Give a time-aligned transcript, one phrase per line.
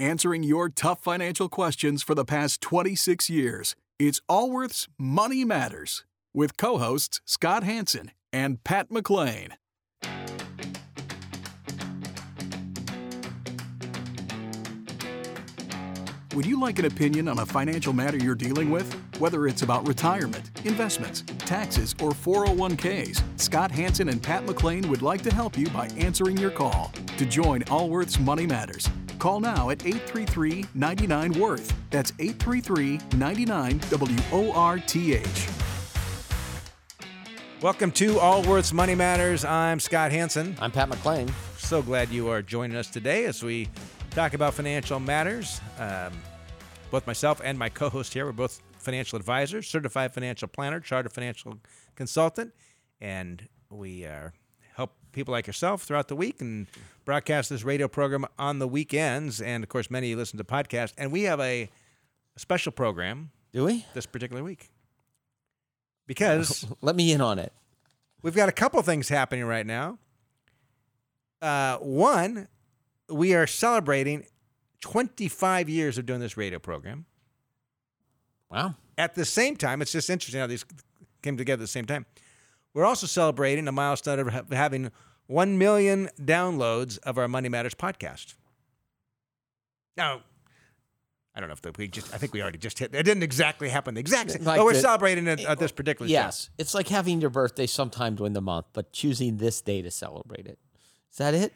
[0.00, 3.76] answering your tough financial questions for the past 26 years.
[3.98, 9.50] It's Allworth's Money Matters with co hosts Scott Hanson and Pat McLean.
[16.34, 18.94] Would you like an opinion on a financial matter you're dealing with?
[19.18, 25.22] Whether it's about retirement, investments, taxes, or 401ks, Scott Hanson and Pat McLean would like
[25.22, 26.92] to help you by answering your call.
[27.18, 28.88] To join Allworth's Money Matters,
[29.20, 31.72] call now at 833 99 Worth.
[31.90, 35.48] That's 833 99 W O R T H.
[37.60, 39.44] Welcome to Allworth's Money Matters.
[39.44, 40.56] I'm Scott Hanson.
[40.60, 41.30] I'm Pat McLean.
[41.58, 43.68] So glad you are joining us today as we
[44.12, 45.60] talk about financial matters.
[45.78, 46.14] Um,
[46.90, 51.12] both myself and my co host here, we're both financial advisors, certified financial planner, chartered
[51.12, 51.58] financial
[51.94, 52.54] consultant,
[52.98, 54.30] and we uh,
[54.74, 56.66] help people like yourself throughout the week and
[57.04, 59.40] broadcast this radio program on the weekends.
[59.40, 60.92] And of course, many of you listen to podcasts.
[60.98, 61.70] And we have a,
[62.36, 63.86] a special program Do we?
[63.94, 64.70] this particular week
[66.06, 67.52] because Let me in on it.
[68.22, 69.98] We've got a couple things happening right now.
[71.40, 72.48] Uh, one,
[73.08, 74.26] we are celebrating
[74.80, 77.06] 25 years of doing this radio program.
[78.50, 78.74] Wow.
[78.98, 80.64] At the same time, it's just interesting how these
[81.22, 82.04] came together at the same time.
[82.74, 84.90] We're also celebrating a milestone of having
[85.30, 88.34] 1 million downloads of our Money Matters podcast.
[89.96, 90.22] Now,
[91.36, 93.22] I don't know if the, we just, I think we already just hit, it didn't
[93.22, 96.12] exactly happen the exact same, Like but we're the- celebrating it at this particular show.
[96.12, 96.50] Yes.
[96.58, 100.46] It's like having your birthday sometime during the month, but choosing this day to celebrate
[100.48, 100.58] it.
[101.12, 101.52] Is that it?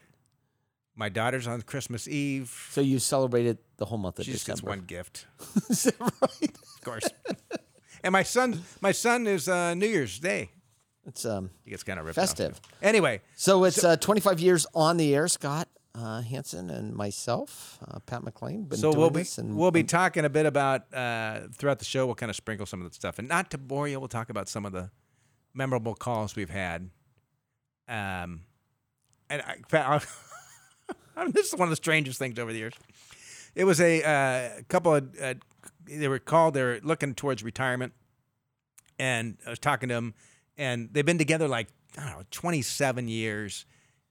[0.95, 2.69] My daughter's on Christmas Eve.
[2.71, 5.27] So you celebrated the whole month of She just gets one gift.
[5.69, 6.43] Is that right?
[6.77, 7.09] of course.
[8.05, 10.51] and my son, my son is uh, New Year's Day.
[11.07, 12.61] It's um He gets kind of ripped off, festive.
[12.61, 12.69] too.
[12.83, 15.29] Anyway, So it's uh, 25 years on the air.
[15.29, 19.57] Scott uh, Hanson and myself, uh, Pat McLean, been so doing we'll be this, and
[19.57, 22.05] we'll be talking a bit about uh, throughout the show.
[22.07, 24.29] We'll kind of sprinkle some of the stuff, and not to bore you, we'll talk
[24.29, 24.91] about some of the
[25.55, 26.91] memorable calls we've had.
[27.89, 28.41] Um,
[29.31, 29.87] and I, Pat,
[31.17, 32.75] I'll- this is one of the strangest things over the years.
[33.55, 35.35] It was a uh, couple of uh,
[35.87, 36.55] they were called.
[36.55, 37.93] They were looking towards retirement,
[38.99, 40.15] and I was talking to them,
[40.59, 43.67] and they've been together like I don't know, twenty seven years,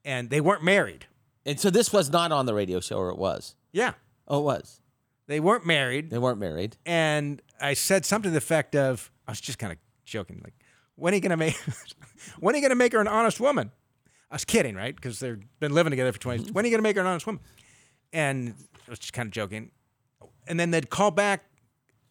[0.05, 1.05] and they weren't married.
[1.45, 3.55] and so this was not on the radio show, or it was?
[3.71, 3.93] Yeah,
[4.27, 4.79] Oh, it was.
[5.27, 6.09] they weren't married.
[6.09, 6.77] They weren't married.
[6.85, 10.53] and I said something to the effect of, I was just kind of joking, like,
[10.95, 11.55] when are you gonna make,
[12.39, 13.71] when are you gonna make her an honest woman?
[14.31, 14.95] I was kidding, right?
[14.95, 16.51] Because they've been living together for twenty.
[16.51, 17.41] When are you gonna make her an honest woman?
[18.11, 18.53] And
[18.87, 19.71] I was just kind of joking,
[20.47, 21.45] and then they'd call back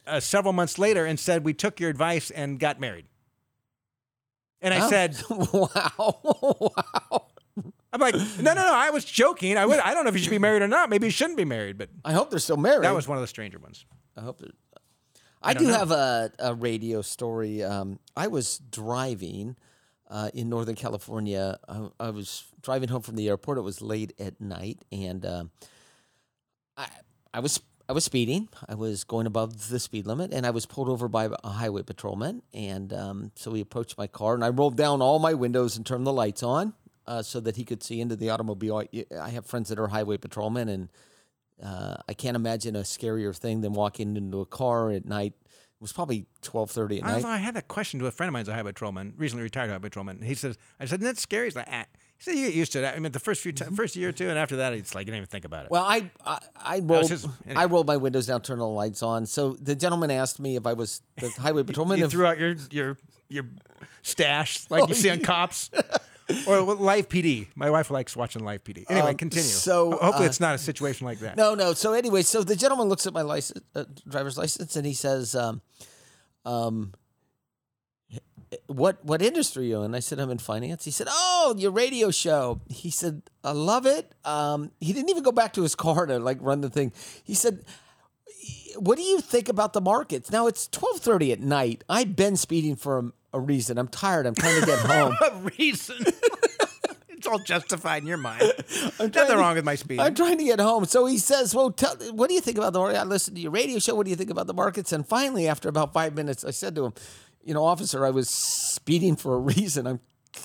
[0.07, 3.07] uh, several months later and said, "We took your advice and got married."
[4.63, 4.89] And I Oh.
[4.91, 6.71] said, wow.
[7.11, 7.27] wow.
[7.93, 8.73] "I'm like, no, no, no.
[8.75, 9.59] I was joking.
[9.59, 9.79] I would.
[9.81, 10.89] I don't know if you should be married or not.
[10.89, 12.85] Maybe you shouldn't be married, but I hope they're still married.
[12.85, 13.85] that was one of the stranger ones."
[14.17, 14.53] I hope that.
[15.43, 15.77] I, don't do know.
[15.79, 17.65] have a, a radio story.
[17.65, 19.57] Um, I was driving
[20.09, 21.59] uh, in Northern California.
[21.69, 23.59] I, I was driving home from the airport.
[23.59, 25.51] It was late at night, and um
[26.77, 26.87] I
[27.35, 28.49] I was I was speeding.
[28.69, 31.83] I was going above the speed limit, and I was pulled over by a highway
[31.83, 32.43] patrolman.
[32.55, 35.85] And um, so he approached my car, and I rolled down all my windows and
[35.85, 36.75] turned the lights on
[37.07, 38.79] uh, so that he could see into the automobile.
[38.79, 40.89] I, I have friends that are highway patrolmen, and
[41.63, 45.35] uh, I can't imagine a scarier thing than walking into a car at night.
[45.43, 47.25] It was probably twelve thirty at I, night.
[47.25, 49.69] I had that question to a friend of mine who's a highway patrolman, recently retired
[49.69, 50.23] highway patrolman.
[50.23, 51.47] He says, I said, isn't that scary?
[51.47, 51.85] He's like, ah.
[52.23, 52.95] Said, you get used to it.
[52.95, 55.07] I mean, the first few, ti first year or two, and after that, it's like,
[55.07, 55.73] you don't even think about it.
[55.73, 59.27] Well, I I, I rolled his- I rolled my windows down, turned the lights on.
[59.27, 61.99] So the gentleman asked me if I was the highway patrolman.
[61.99, 62.97] you if- threw out your, your,
[63.29, 63.45] your
[64.03, 65.71] stash like you Oh, see on cops.
[66.47, 67.49] or Live PD.
[67.57, 68.85] My wife likes watching Live PD.
[68.89, 69.43] Anyway, Um, continue.
[69.49, 71.37] so, hopefully uh, it's not a situation like that.
[71.37, 71.73] No, no.
[71.75, 75.35] So anyway, so the gentleman looks at my license, uh, driver's license, and he says,
[75.35, 75.61] um,
[76.45, 76.95] um,
[78.67, 81.71] "What what industry are you in?" I said, "I'm in finance." He said, "Oh, your
[81.71, 85.75] radio show." He said, "I love it." Um, he didn't even go back to his
[85.87, 86.93] car to like run the thing.
[87.25, 87.65] He said.
[88.77, 90.31] What do you think about the markets?
[90.31, 91.85] Now it's twelve thirty at night.
[91.89, 93.79] I've been speeding for a, a reason.
[93.79, 94.27] I'm tired.
[94.27, 95.15] I'm trying to get home.
[95.23, 95.97] A reason.
[97.11, 98.41] it's all justified in your mind.
[98.99, 100.01] Nothing to- wrong with my speed.
[100.01, 100.87] I'm trying to get home.
[100.87, 102.99] So he says, Well, tell, what do you think about the market?
[102.99, 103.95] I listened to your radio show.
[103.95, 104.91] What do you think about the markets?
[104.91, 106.95] And finally, after about five minutes, I said to him,
[107.45, 109.87] You know, officer, I was speeding for a reason.
[109.87, 110.01] I'm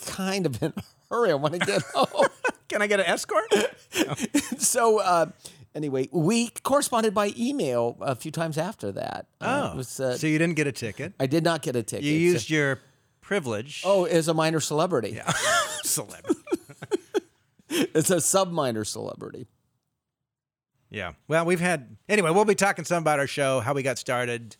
[0.07, 1.31] kind of in a hurry.
[1.31, 2.27] I want to get home.
[2.69, 3.43] Can I get an escort?
[4.57, 5.27] so, uh,
[5.75, 9.27] anyway, we corresponded by email a few times after that.
[9.39, 11.13] Uh, Oh, it was, uh, so you didn't get a ticket.
[11.19, 12.03] I did not get a ticket.
[12.05, 12.79] You used your
[13.21, 13.83] privilege.
[13.85, 15.11] Oh, as a minor celebrity.
[15.11, 15.31] Yeah,
[15.83, 16.41] celebrity.
[17.69, 19.47] It's a sub minor celebrity.
[20.89, 21.13] Yeah.
[21.27, 22.31] Well, we've had anyway.
[22.31, 24.55] We'll be talking some about our show, how we got started,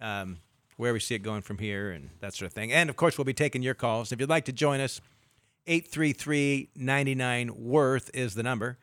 [0.00, 0.38] um,
[0.82, 2.72] where we see it going from here, and that sort of thing.
[2.72, 4.10] And of course, we'll be taking your calls.
[4.10, 5.00] If you'd like to join us,
[5.68, 8.78] 833-99 worth is the number.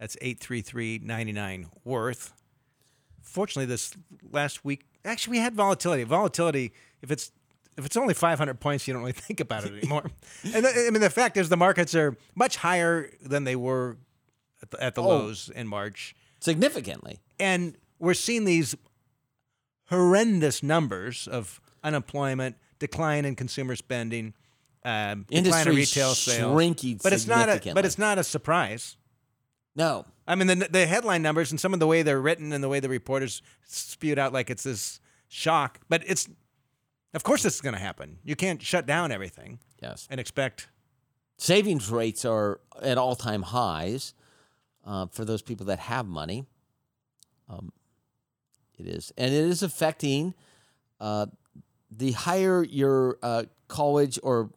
[0.00, 2.32] That's 833-99 worth.
[3.22, 3.94] Fortunately, this
[4.32, 6.02] last week, actually, we had volatility.
[6.04, 7.30] Volatility, if it's
[7.76, 10.10] if it's only 500 points, you don't really think about it anymore.
[10.54, 13.96] and I mean, the fact is, the markets are much higher than they were
[14.60, 15.08] at the, at the Oh.
[15.08, 17.20] lows in March, Significantly.
[17.38, 18.74] and we're seeing these
[19.88, 24.34] horrendous numbers of unemployment, decline in consumer spending,
[24.84, 26.52] um, decline in Industry retail sales.
[26.54, 28.96] shrinking but it's not a but it's not a surprise.
[29.74, 30.06] No.
[30.26, 32.68] I mean, the the headline numbers and some of the way they're written and the
[32.68, 36.28] way the reporters spewed out like it's this shock, but it's
[37.14, 38.18] of course this is going to happen.
[38.24, 40.06] You can't shut down everything Yes.
[40.10, 40.68] and expect.
[41.38, 44.12] Savings rates are at all time highs
[44.84, 46.44] uh, for those people that have money.
[47.48, 47.72] Um,
[48.78, 49.12] it is.
[49.16, 50.34] And it is affecting
[51.00, 51.26] uh,
[51.90, 54.50] the higher your uh, college or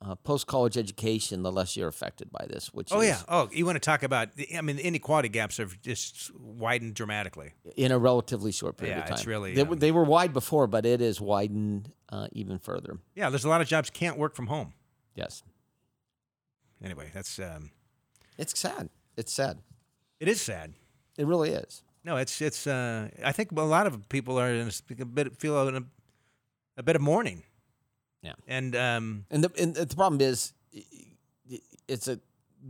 [0.00, 3.22] uh, post college education, the less you're affected by this, which Oh is yeah.
[3.28, 4.36] Oh, you want to talk about?
[4.36, 7.52] the- I mean, the inequality gaps have just widened dramatically.
[7.76, 9.14] in a relatively short period Yeah, of time.
[9.14, 12.58] it's really, They, um, were- they were wide before, but it is widened uh, even
[12.60, 12.98] further.
[13.16, 14.72] Yeah, there's a lot of jobs can't work from home.
[15.16, 15.42] Yes.
[16.82, 17.72] Anyway, that's um,
[18.36, 18.88] It's sad.
[19.16, 19.58] It's sad.
[20.20, 20.74] it is sad.
[21.16, 21.82] It really is.
[22.08, 22.66] No, it's it's.
[22.66, 25.82] Uh, I think a lot of people are in a, a bit feel in a,
[26.78, 27.42] a bit of mourning.
[28.22, 28.32] Yeah.
[28.46, 30.54] And um, And the, and the problem is,
[31.86, 32.18] it's a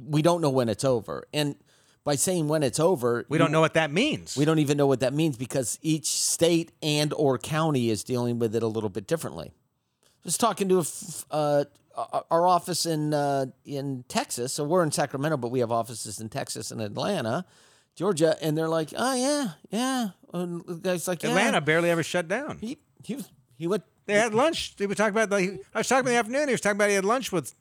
[0.09, 1.25] we don't know when it's over.
[1.33, 1.55] And
[2.03, 4.37] by saying when it's over, we don't know what that means.
[4.37, 8.41] We don't even know what that means because each state and or county is dealing
[8.41, 9.53] with it a little bit differently.
[10.25, 10.85] Just talking to
[11.31, 11.65] uh,
[11.95, 14.53] our- our office in uh, in Texas.
[14.53, 17.45] So we're in Sacramento, but we have offices in Texas and Atlanta,
[17.99, 21.31] Georgia, and they're like, "Oh yeah, yeah." And the guy's like, yeah.
[21.31, 22.59] Atlanta barely ever shut down.
[22.61, 23.83] He he was, he went.
[24.07, 24.77] They had lunch.
[24.77, 25.31] They were talking about.
[25.31, 26.47] Like, I was talking in the afternoon.
[26.47, 27.53] He was talking about he had lunch with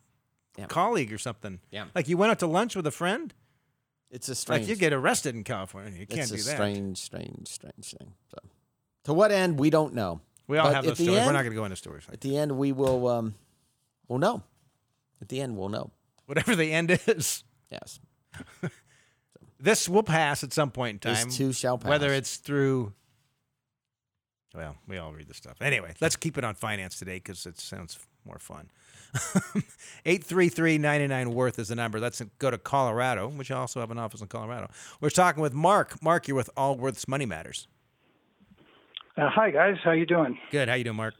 [0.56, 0.64] Yeah.
[0.64, 1.58] a colleague or something.
[1.72, 1.86] Yeah.
[1.92, 3.34] Like you went out to lunch with a friend.
[4.12, 4.62] It's a strange.
[4.62, 5.98] Like you get arrested in California.
[5.98, 6.54] You can't it's do a that.
[6.54, 8.12] strange, strange, strange thing.
[8.30, 8.38] So,
[9.04, 10.20] to what end we don't know.
[10.46, 11.18] We all But have those stories.
[11.26, 12.04] We're not going to go into stories.
[12.06, 13.08] Like At the end, we will.
[13.08, 13.34] Um,
[14.06, 14.44] we'll know.
[15.20, 15.90] At the end, we'll know.
[16.26, 17.98] Whatever the end is, Yes.
[19.60, 21.30] this will pass at some point in This time.
[21.30, 21.88] too shall pass.
[21.88, 22.92] Whether it's through.
[24.54, 25.60] Well, we all read the stuff.
[25.60, 28.70] Anyway, let's keep it on finance today because it sounds more fun.
[30.06, 32.00] 833-99 worth is the number.
[32.00, 34.70] Let's go to Colorado, which I also have an office in Colorado.
[35.00, 36.02] We're talking with Mark.
[36.02, 37.68] Mark, you're with Allworth's Money Matters.
[39.16, 40.38] Uh, hi guys, how you doing?
[40.52, 40.68] Good.
[40.68, 41.14] How you doing, Mark?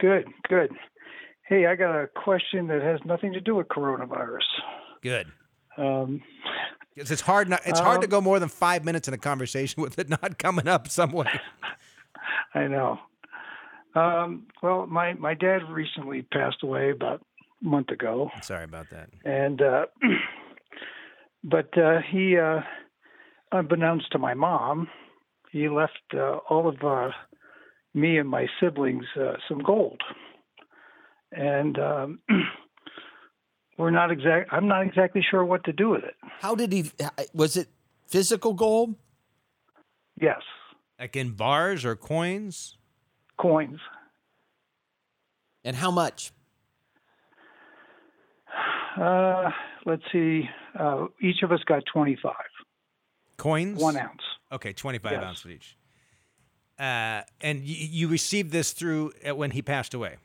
[0.00, 0.70] Good, good.
[1.48, 4.42] Hey, I got a question that has nothing to do with coronavirus.
[5.02, 5.28] Good.
[5.76, 6.20] Um,
[6.98, 7.48] 'Cause It's hard.
[7.48, 10.08] Not, it's hard to Um, go more than five minutes in a conversation with it
[10.08, 11.40] not coming up somewhere.
[12.54, 12.98] I know.
[13.94, 17.20] Um, well, my my dad recently passed away about
[17.62, 19.08] a month ago, Sorry about that.
[19.24, 19.86] and uh,
[21.44, 22.60] but uh, he, uh,
[23.52, 24.88] unbeknownst to my mom,
[25.50, 27.10] he left uh, all of uh,
[27.94, 30.00] me and my siblings uh, some gold,
[31.32, 32.18] and um,
[33.78, 34.52] we're not exact.
[34.52, 36.14] I'm not exactly sure what to do with it.
[36.40, 36.90] How did he?
[37.32, 37.68] Was it
[38.06, 38.94] physical gold?
[40.20, 40.40] Yes,
[40.98, 42.76] Like in bars or coins.
[43.40, 43.78] coins.
[45.64, 46.32] And how much?
[49.00, 49.50] Uh,
[49.86, 50.48] let's see.
[50.78, 52.34] Uh, each of us got 25,
[53.36, 53.80] Coins.
[53.80, 54.22] one ounce.
[54.50, 55.22] Okay, 25 Yes.
[55.22, 55.76] ounces each.
[56.78, 60.16] Uh, and you, you received this through uh, when he passed away.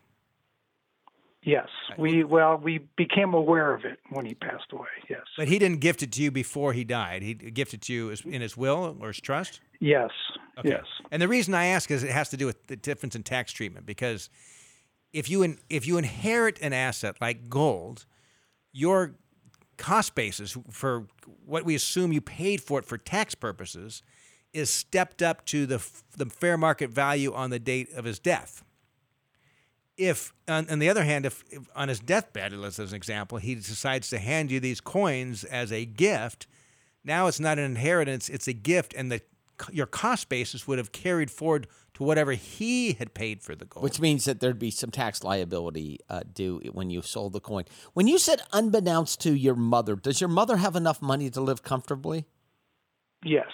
[1.45, 4.87] Yes, we well we became aware of it when he passed away.
[5.09, 7.21] Yes, But he didn't gift it to you before he died.
[7.21, 9.59] He gifted it to you in his will or his trust?
[9.79, 10.11] yes,
[10.57, 10.69] Okay.
[10.69, 10.85] yes.
[11.11, 13.51] And the reason I ask is it has to do with the difference in tax
[13.51, 14.29] treatment because
[15.11, 18.05] if you in, if you inherit an asset like gold,
[18.71, 19.15] your
[19.77, 21.07] cost basis for
[21.45, 24.01] what we assume you paid for it for tax purposes
[24.53, 25.85] is stepped up to the
[26.15, 28.63] the fair market value on the date of his death.
[29.97, 33.37] If on, on the other hand, if, if on his deathbed, let's as an example,
[33.37, 36.47] he decides to hand you these coins as a gift,
[37.03, 39.21] now it's not an inheritance; it's a gift, and the
[39.71, 43.83] your cost basis would have carried forward to whatever he had paid for the gold.
[43.83, 47.65] Which means that there'd be some tax liability uh, due when you sold the coin.
[47.93, 51.61] When you said unbeknownst to your mother, does your mother have enough money to live
[51.61, 52.25] comfortably?
[53.23, 53.47] Yes.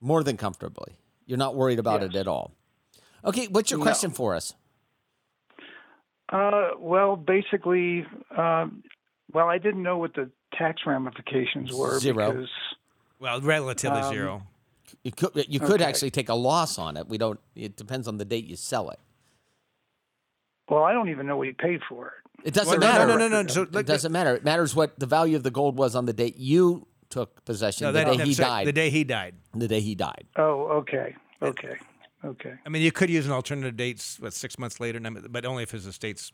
[0.00, 0.94] More than comfortably.
[1.26, 2.10] You're not worried about Yes.
[2.10, 2.52] it at all.
[3.24, 3.84] Okay, what's your No.
[3.84, 4.54] question for us?
[6.30, 8.06] Uh, well, basically,
[8.36, 8.82] um,
[9.32, 12.32] well, I didn't know what the tax ramifications were Zero.
[12.32, 12.50] because
[13.18, 14.42] well, relatively Um, zero.
[15.04, 15.84] You could you could Okay.
[15.84, 17.08] actually take a loss on it.
[17.08, 17.38] We don't.
[17.54, 18.98] It depends on the date you sell it.
[20.68, 22.12] Well, I don't even know what you paid for it.
[22.48, 23.06] It doesn't Well, matter.
[23.06, 24.34] no, no, no, So, it doesn't matter.
[24.36, 27.84] It matters what the value of the gold was on the date you took possession.
[27.86, 28.66] No, the that, day he that's right, died.
[28.68, 29.34] The day he died.
[29.54, 30.24] the day he died.
[30.36, 31.76] Oh, okay, okay,
[32.24, 32.54] okay.
[32.64, 35.70] I mean, you could use an alternative date, what, six months later, but only if
[35.70, 36.32] his estate's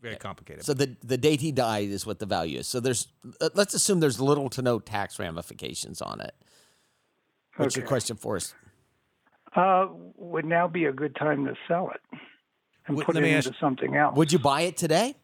[0.00, 0.64] very complicated.
[0.64, 2.66] So the the date he died is what the value is.
[2.66, 3.06] So there's
[3.40, 6.34] uh, let's assume there's little to no tax ramifications on it.
[7.56, 8.54] What's your question for us?
[9.54, 9.86] Uh,
[10.16, 12.00] would now be a good time to sell it
[12.86, 14.16] and Would- put it into ask- something else.
[14.16, 15.14] Would you buy it today?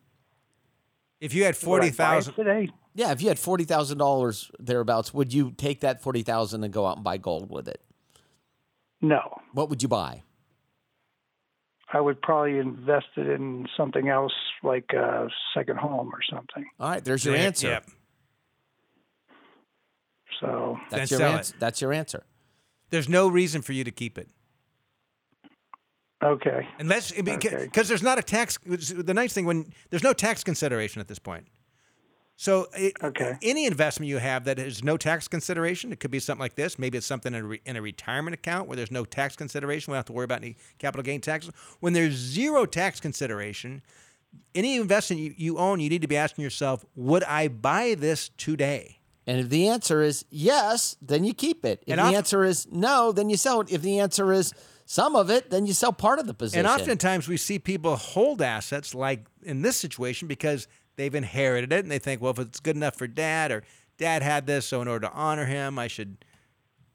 [1.21, 2.69] if you had Would I forty buy it thousand, today?
[2.95, 6.73] Yeah, if you had forty thousand dollars thereabouts, would you take that forty thousand and
[6.73, 7.81] go out and buy gold with it?
[9.01, 10.23] No, What would you buy?
[11.93, 16.67] I would probably invest it in something else, like a second home or something.
[16.79, 17.69] All right, there's your Yeah, answer.
[17.69, 17.81] yeah.
[20.41, 21.55] So, That's Then your sell answer.
[21.57, 21.61] it.
[21.61, 22.25] That's your answer.
[22.91, 24.29] There's no reason for you to keep it.
[26.23, 27.83] okay, Unless, because Okay.
[27.85, 28.59] there's not a tax.
[28.65, 31.47] The nice thing when there's no tax consideration at this point.
[32.41, 33.37] So, it, Okay.
[33.43, 36.79] any investment you have that has no tax consideration, it could be something like this.
[36.79, 39.91] Maybe it's something in a, re, in a retirement account where there's no tax consideration.
[39.91, 41.53] We don't have to worry about any capital gain taxes.
[41.81, 43.83] When there's zero tax consideration,
[44.55, 48.29] any investment you, you own, you need to be asking yourself, would I buy this
[48.37, 49.01] today?
[49.27, 51.83] And if the answer is yes, then you keep it.
[51.89, 53.71] If And the often- answer is no, then you sell it.
[53.73, 54.55] If the answer is
[54.87, 56.61] some of it, then you sell part of the position.
[56.65, 60.69] And oftentimes we see people hold assets like in this situation because
[60.99, 63.63] they've inherited it and they think, well, if it's good enough for dad or
[63.97, 66.19] dad had this, so in order to honor him, I should,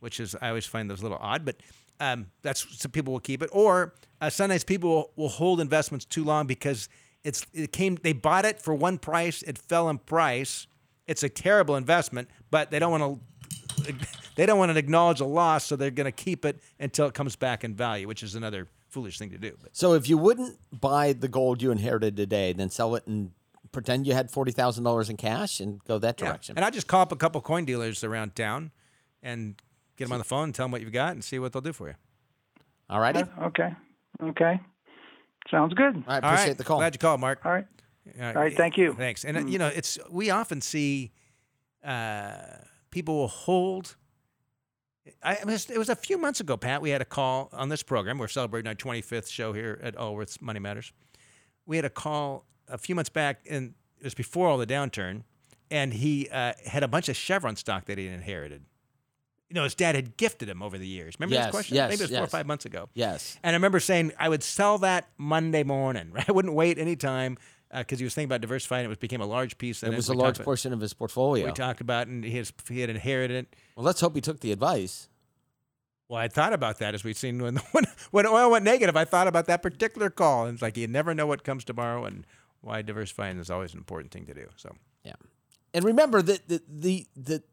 [0.01, 1.55] which is, I always find those a little odd, but
[1.99, 3.49] um, that's some people will keep it.
[3.53, 6.89] Or uh, sometimes people will, will hold investments too long because
[7.23, 10.67] it's, it came, they bought it for one price, it fell in price.
[11.07, 13.19] It's a terrible investment, but they don't want to
[14.35, 17.13] they don't want to acknowledge a loss, so they're going to keep it until it
[17.13, 19.57] comes back in value, which is another foolish thing to do.
[19.61, 23.31] But so if you wouldn't buy the gold you inherited today, then sell it and
[23.73, 26.25] pretend you had forty thousand dollars in cash and go that direction.
[26.25, 26.31] yeah.
[26.31, 26.57] direction.
[26.57, 28.71] and I just call up a couple coin dealers around town
[29.21, 29.61] and
[29.97, 31.61] get them on the phone and tell them what you've got and see what they'll
[31.61, 31.95] do for you.
[32.89, 33.23] All righty.
[33.41, 33.75] okay,
[34.21, 34.61] okay,
[35.51, 36.03] sounds good.
[36.07, 36.57] I All appreciate right.
[36.57, 36.77] the call.
[36.79, 37.45] Glad you called, Mark.
[37.45, 37.65] All right,
[38.21, 38.93] All all right, thank you.
[38.93, 39.25] Thanks.
[39.25, 41.11] And uh, you know, it's we often see
[41.83, 42.35] uh,
[42.91, 43.95] people will hold.
[45.21, 46.81] I, it was- it was a few months ago, Pat.
[46.81, 48.17] We had a call on this program.
[48.17, 50.93] We're celebrating our 25th show here at Allworth's Money Matters.
[51.65, 55.23] We had a call a few months back, and it was before all the downturn,
[55.71, 58.63] and he uh, had a bunch of Chevron stock that he inherited.
[59.49, 61.15] You know, his dad had gifted him over the years.
[61.19, 61.75] Remember Yes, this question?
[61.75, 62.89] yes, Maybe it was four or five months ago.
[62.95, 63.37] yes.
[63.43, 66.11] And I remember saying I would sell that Monday morning.
[66.11, 66.25] Right?
[66.29, 67.37] I wouldn't wait any time
[67.75, 68.85] because he was thinking about diversifying.
[68.85, 69.83] It was became a large piece.
[69.83, 71.45] It was a large about- portion of his portfolio.
[71.45, 73.55] We talked about, and he, has, he had inherited it.
[73.75, 75.07] well, let's hope he took the advice.
[76.09, 78.95] Well, I thought about that as we've seen when, when when oil went negative.
[78.97, 82.05] I thought about that particular call, and it's like you never know what comes tomorrow,
[82.05, 82.25] and
[82.63, 84.47] why diversifying is always an important thing to do.
[84.55, 85.15] So Yeah.
[85.73, 87.43] And remember that the, the the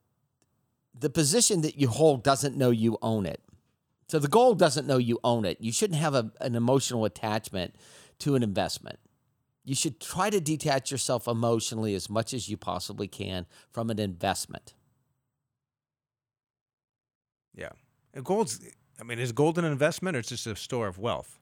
[0.98, 3.42] the position that you hold doesn't know you own it.
[4.08, 5.58] So the gold doesn't know you own it.
[5.60, 7.76] You shouldn't have a, an emotional attachment
[8.20, 8.98] to an investment.
[9.64, 13.98] You should try to detach yourself emotionally as much as you possibly can from an
[13.98, 14.74] investment.
[17.54, 17.70] yeah,
[18.14, 18.60] and gold's.
[19.00, 21.39] I mean, is gold an investment or it's just a store of wealth?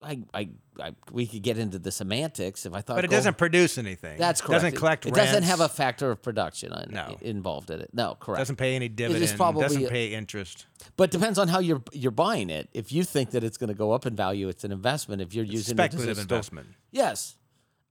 [0.00, 0.48] I, I,
[0.80, 3.78] I we could get into the semantics if I thought But it gold- doesn't produce
[3.78, 4.16] anything.
[4.16, 4.54] That's It correct.
[4.62, 5.06] Doesn't It- collect.
[5.06, 7.16] It, doesn't have a factor of production in- No.
[7.20, 7.90] involved in it.
[7.92, 8.38] No, correct.
[8.38, 9.36] Doesn't pay any dividend.
[9.36, 10.66] probably doesn't pay interest.
[10.96, 12.68] But depends on how you're you're buying it.
[12.72, 15.20] If you think that it's going to go up in value, it's an investment.
[15.20, 16.68] If you're using it as a Speculative store- investment.
[16.92, 17.34] yes.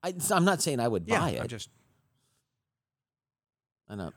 [0.02, 1.42] I, am not saying I would Yeah, buy it.
[1.42, 1.70] I just.
[3.90, 4.12] I know.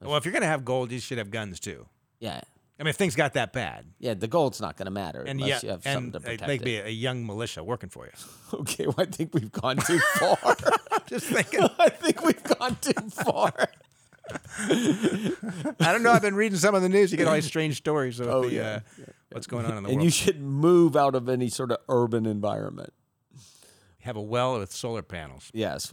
[0.00, 1.86] Well, if you're gonna have gold, you should have guns too.
[2.20, 2.40] Yeah,
[2.78, 4.12] I mean, if things got that bad, yeah.
[4.14, 6.46] The gold's not going to matter and unless yeah, you have something to it protect
[6.48, 8.12] may be a young militia working for you.
[8.60, 10.38] Okay, well, I think we've gone too far.
[11.06, 11.66] Just thinking.
[11.78, 13.52] I think we've gone too far.
[14.70, 16.12] I don't know.
[16.12, 17.10] I've been reading some of the news.
[17.12, 18.62] You get all these strange stories of Oh, the, yeah.
[19.00, 19.88] uh, what's going on in the world.
[19.90, 20.04] and world.
[20.04, 22.92] you should move out of any sort of urban environment.
[24.00, 25.50] have a well with solar panels.
[25.54, 25.92] Yes.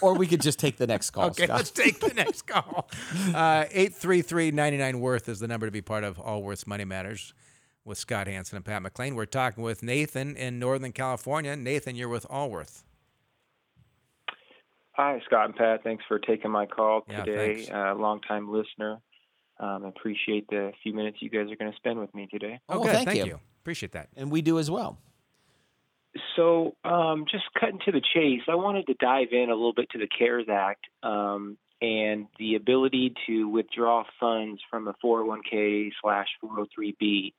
[0.00, 1.26] Or we could just take the next call.
[1.26, 1.56] Okay, Scott.
[1.56, 2.88] let's take the next call.
[3.34, 6.66] Uh, Eight three three ninety nine Worth is the number to be part of Allworth's
[6.66, 7.34] Money Matters
[7.84, 9.14] with Scott Hanson and Pat McLean.
[9.14, 11.54] We're talking with Nathan in Northern California.
[11.56, 12.84] Nathan, you're with Allworth.
[14.92, 15.82] Hi, Scott and Pat.
[15.84, 17.54] Thanks for taking my call Yeah, today.
[17.64, 17.70] thanks.
[17.70, 18.98] uh, longtime listener.
[19.60, 22.60] Um, appreciate the few minutes you guys are going to spend with me today.
[22.68, 22.92] Oh, good.
[22.92, 23.26] thank Thank you.
[23.32, 23.40] you.
[23.62, 24.08] Appreciate that.
[24.16, 24.98] And we do as well.
[26.36, 29.90] So, um, just cutting to the chase, I wanted to dive in a little bit
[29.90, 36.28] to the CARES Act um, and the ability to withdraw funds from a 401k slash
[36.42, 37.32] 403b.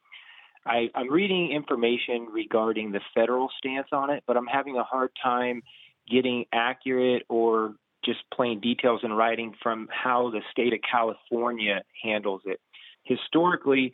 [0.65, 5.11] I, I'm reading information regarding the federal stance on it, but I'm having a hard
[5.21, 5.63] time
[6.09, 12.41] getting accurate or just plain details in writing from how the state of California handles
[12.45, 12.59] it.
[13.03, 13.93] Historically,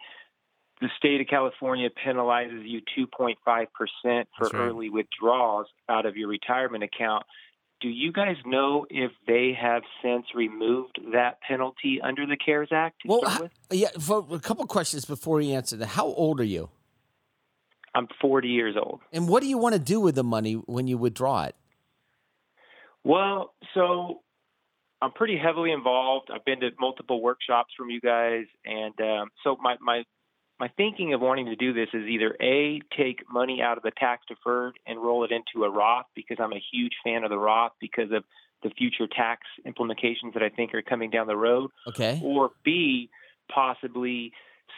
[0.83, 3.37] the state of California penalizes you 2.5%
[4.03, 4.53] for right.
[4.53, 7.23] early withdrawals out of your retirement account.
[7.79, 13.01] Do you guys know if they have since removed that penalty under the CARES Act
[13.05, 13.89] Well, yeah.
[13.97, 15.87] For a couple questions before you answer that.
[15.87, 16.69] How old are you?
[17.95, 18.99] I'm 40 years old.
[19.13, 21.55] And what do you want to do with the money when you withdraw it?
[23.05, 24.19] Well, so
[25.01, 26.29] I'm pretty heavily involved.
[26.33, 30.03] I've been to multiple workshops from you guys, and um, so my my
[30.63, 33.91] my thinking of wanting to do this is either a take money out of the
[34.00, 37.38] tax deferred and roll it into a Roth because I'm a huge fan of the
[37.38, 38.24] Roth because of
[38.63, 42.22] the future tax implications that I think are coming down the road, Okay.
[42.24, 43.10] or b
[43.53, 44.32] possibly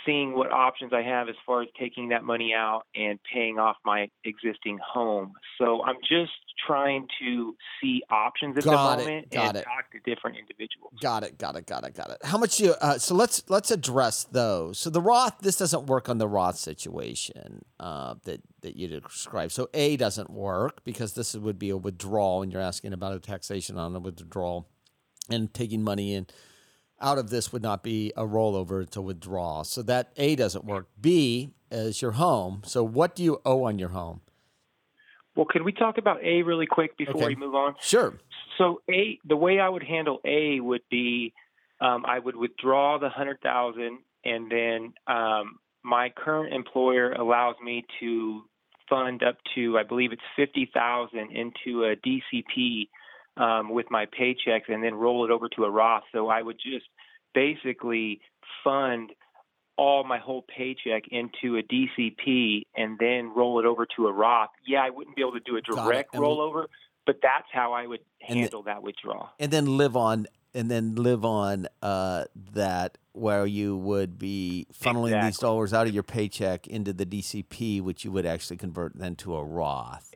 [0.06, 3.78] seeing what options I have as far as taking that money out and paying off
[3.86, 5.34] my existing home.
[5.58, 6.32] So I'm just
[6.66, 9.64] trying to see options at Got the it, moment got and it.
[9.64, 10.94] talk to different individuals.
[11.02, 11.38] Got it.
[11.38, 11.66] Got it.
[11.66, 11.94] Got it.
[11.94, 12.18] Got it.
[12.24, 12.74] How much you?
[12.82, 14.80] Uh, so let's let's address those.
[14.80, 15.40] So the Roth.
[15.42, 19.52] This doesn't work on the Roth situation uh, that that you described.
[19.52, 23.20] So A doesn't work because this would be a withdrawal, and you're asking about a
[23.20, 24.68] taxation on a withdrawal,
[25.30, 26.28] and taking money in
[27.02, 29.64] out of this would not be a rollover to withdraw.
[29.64, 30.88] So that A doesn't work.
[31.00, 32.62] B is your home.
[32.66, 34.22] So what do you owe on your home?
[35.36, 37.28] Well, could we talk about A really quick before Okay.
[37.28, 37.76] we move on?
[37.82, 38.14] Sure.
[38.58, 41.34] So A, the way I would handle A would be,
[41.82, 47.84] um, I would withdraw the hundred thousand, and then um, my current employer allows me
[48.00, 48.44] to
[48.90, 52.88] fund up to, I believe it's fifty thousand into a DCP
[53.38, 56.04] um, with my paychecks, and then roll it over to a Roth.
[56.14, 56.86] So I would just
[57.34, 58.22] basically
[58.64, 59.12] fund
[59.78, 64.50] all my whole paycheck into a DCP and then roll it over to a Roth.
[64.66, 66.68] Yeah, I wouldn't be able to do a direct rollover,
[67.06, 69.30] but that's how I would the- handle that withdrawal.
[69.40, 75.08] and then live on and then live on uh, that where you would be funneling
[75.12, 75.46] these Exactly.
[75.48, 79.36] dollars out of your paycheck into the DCP, which you would actually convert then to
[79.36, 80.15] a Roth.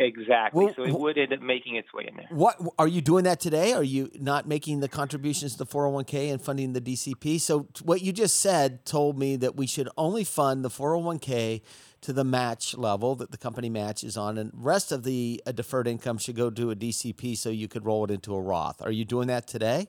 [0.00, 0.64] Exactly.
[0.64, 2.26] Well, so it would end up making its way in there.
[2.30, 3.74] What are you doing that today?
[3.74, 7.38] Are you not making the contributions to the 401k and funding the DCP?
[7.38, 11.60] So what you just said told me that we should only fund the 401k
[12.00, 15.86] to the match level that the company matches on, and rest of the uh, deferred
[15.86, 18.80] income should go to a DCP so you could roll it into a Roth.
[18.80, 19.88] Are you doing that today?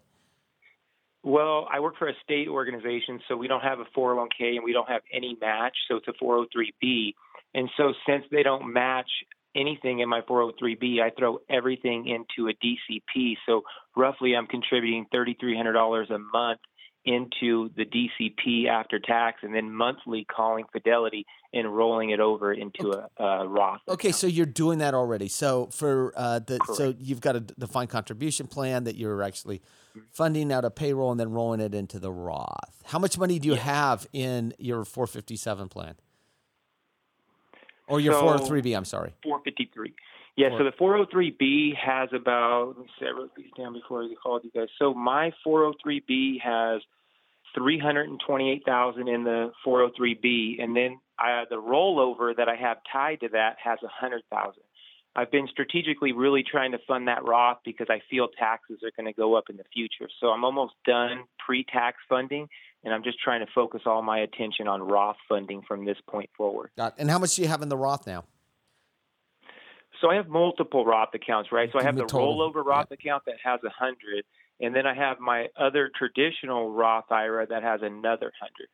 [1.24, 4.74] Well, I work for a state organization, so we don't have a 401k and we
[4.74, 7.14] don't have any match, so it's a 403b.
[7.54, 9.10] And so since they don't match
[9.56, 13.36] anything in my 403b, I throw everything into a DCP.
[13.46, 13.64] So
[13.96, 16.60] roughly I'm contributing $3300 a month
[17.04, 22.92] into the DCP after tax and then monthly calling Fidelity and rolling it over into
[22.92, 23.80] a, a Roth.
[23.88, 24.20] Okay, account.
[24.20, 25.28] so you're doing that already.
[25.28, 29.62] So for uh, the so you've got a defined contribution plan that you're actually
[30.12, 32.84] funding out of payroll and then rolling it into the Roth.
[32.86, 35.96] How much money do you have in your 457 plan?
[37.92, 39.14] Or your So- 403b, I'm sorry.
[39.24, 39.94] 453.
[40.38, 44.08] Yeah, so the 403B has about, let me see, I wrote these down before I
[44.16, 44.70] called you guys.
[44.80, 46.82] So my 403B has
[47.54, 53.58] 328,000 in the 403B, and then uh, the rollover that I have tied to that
[53.64, 54.64] has 100,000.
[55.14, 59.14] I've been strategically really trying to fund that Roth because I feel taxes are going
[59.14, 60.10] to go up in the future.
[60.22, 62.48] So I'm almost done pre-tax funding,
[62.84, 66.30] and I'm just trying to focus all my attention on Roth funding from this point
[66.36, 66.72] forward.
[66.78, 68.26] Got and how much do you have in the Roth now?
[70.02, 71.70] So I have multiple Roth accounts, right?
[71.72, 72.36] So I have the total.
[72.36, 74.26] rollover Roth account that has a hundred,
[74.60, 78.68] and then I have my other traditional Roth IRA that has another hundred.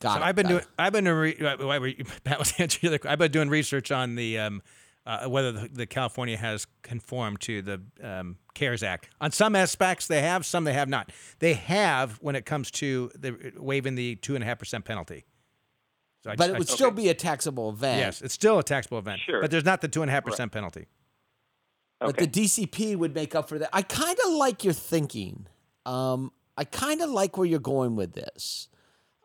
[0.00, 0.26] Got so it.
[0.26, 0.60] I've been doing.
[0.60, 0.66] it.
[0.78, 1.16] I've been doing.
[1.16, 1.92] Re- why were
[2.24, 2.92] Pat was answering.
[2.92, 4.62] The, I've been doing research on the um,
[5.06, 9.08] uh, whether the, the California has conformed to the um, CARES Act.
[9.20, 10.44] On some aspects, they have.
[10.44, 11.10] Some they have not.
[11.38, 15.24] They have when it comes to the waiving the two and a half percent penalty.
[16.22, 17.98] So I- But it I- would still be a taxable event.
[18.00, 19.20] yes, it's still a taxable event.
[19.24, 19.40] Sure.
[19.40, 20.86] but there's not the two and a half percent penalty.
[21.98, 23.68] But the DCP would make up for that.
[23.74, 25.46] I kind of like your thinking.
[25.84, 28.68] Um, I kind of like where you're going with this.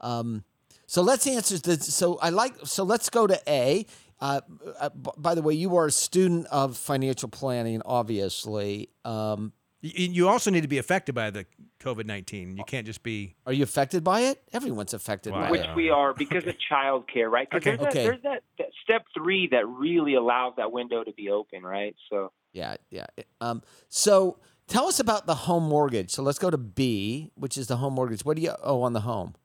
[0.01, 0.43] Um,
[0.85, 1.93] so let's answer this.
[1.93, 2.53] So I like.
[2.65, 3.85] So let's go to A.
[4.21, 4.41] Uh,
[4.80, 8.89] uh, b- by the way, you are a student of financial planning, obviously.
[9.04, 9.51] Um,
[9.82, 11.45] You also need to be affected by the
[11.80, 12.58] COVID nineteen.
[12.58, 13.36] You can't just be.
[13.45, 14.41] are you affected by it?
[14.51, 15.41] Everyone's affected Wow.
[15.43, 15.67] by Which it.
[15.67, 17.32] Which we are because of childcare, right?
[17.32, 17.51] right?
[17.51, 17.75] 'Cause Okay.
[17.75, 18.04] there's, that, Okay.
[18.04, 21.95] there's that, that step three that really allows that window to be open, right?
[22.10, 23.06] So Yeah, yeah.
[23.41, 26.10] Um, so Tell us about the home mortgage.
[26.10, 28.25] So let's go to B, which is the home mortgage.
[28.25, 29.36] What do you owe on the home?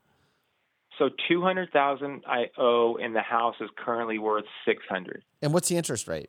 [1.00, 5.24] So two hundred thousand I owe, in the house is currently worth six hundred.
[5.40, 6.28] And what's the interest rate?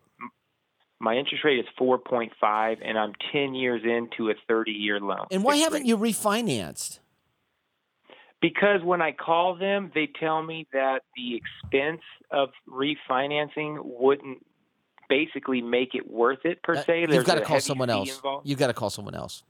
[1.02, 5.02] My interest rate is four point five, and I'm ten years into a thirty year
[5.02, 5.26] loan.
[5.30, 5.88] And why haven't rate.
[5.88, 7.00] you refinanced?
[8.42, 14.46] Because when I call them, they tell me that the expense of refinancing wouldn't
[15.10, 17.08] basically make it worth it per Uh, se.
[17.10, 18.16] You've got to call someone else.
[18.16, 18.48] involved.
[18.48, 19.44] You've got to call someone else.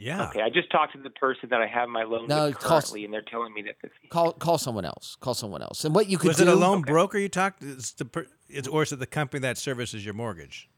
[0.00, 0.28] Yeah.
[0.30, 2.80] Okay, I just talked to the person that I have my loan No, with call-
[2.80, 4.08] currently, and they're telling me that the fee.
[4.08, 5.16] Call call someone else.
[5.20, 5.84] Call someone else.
[5.84, 6.44] And what you could Was do?
[6.44, 7.62] it a loan broker you talked?
[7.62, 10.69] It's the per, is, or is it the company that services your mortgage?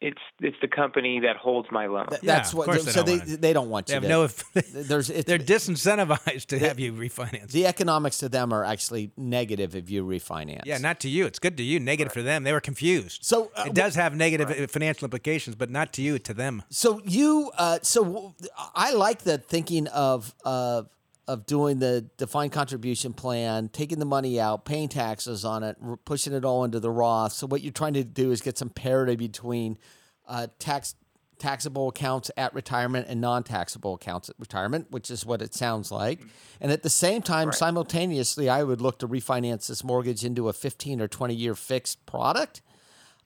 [0.00, 2.06] It's it's the company that holds my loan.
[2.08, 2.64] Th- Yeah, that's of what.
[2.66, 3.40] course they so don't they want it.
[3.40, 4.22] they don't want They have to, no.
[4.28, 4.44] If,
[4.88, 7.50] there's it's, they're disincentivized to have you refinance.
[7.50, 10.62] the economics to them are actually negative if you refinance.
[10.64, 11.26] Yeah, not to you.
[11.26, 11.80] It's good to you.
[11.80, 12.44] Negative for them.
[12.44, 13.24] They were confused.
[13.24, 16.18] So uh, it does have negative uh financial implications, but not to you.
[16.20, 16.62] To them.
[16.70, 18.34] So you, uh, so
[18.74, 20.82] I like the thinking of uh,
[21.28, 26.32] of doing the defined contribution plan, taking the money out, paying taxes on it, pushing
[26.32, 27.32] it all into the Roth.
[27.32, 29.78] So what you're trying to do is get some parity between
[30.26, 30.94] uh, tax
[31.38, 36.20] taxable accounts at retirement and non-taxable accounts at retirement, which is what it sounds like.
[36.60, 40.52] And at the same time, simultaneously, I would look to refinance this mortgage into a
[40.52, 42.60] 15 or 20 year fixed product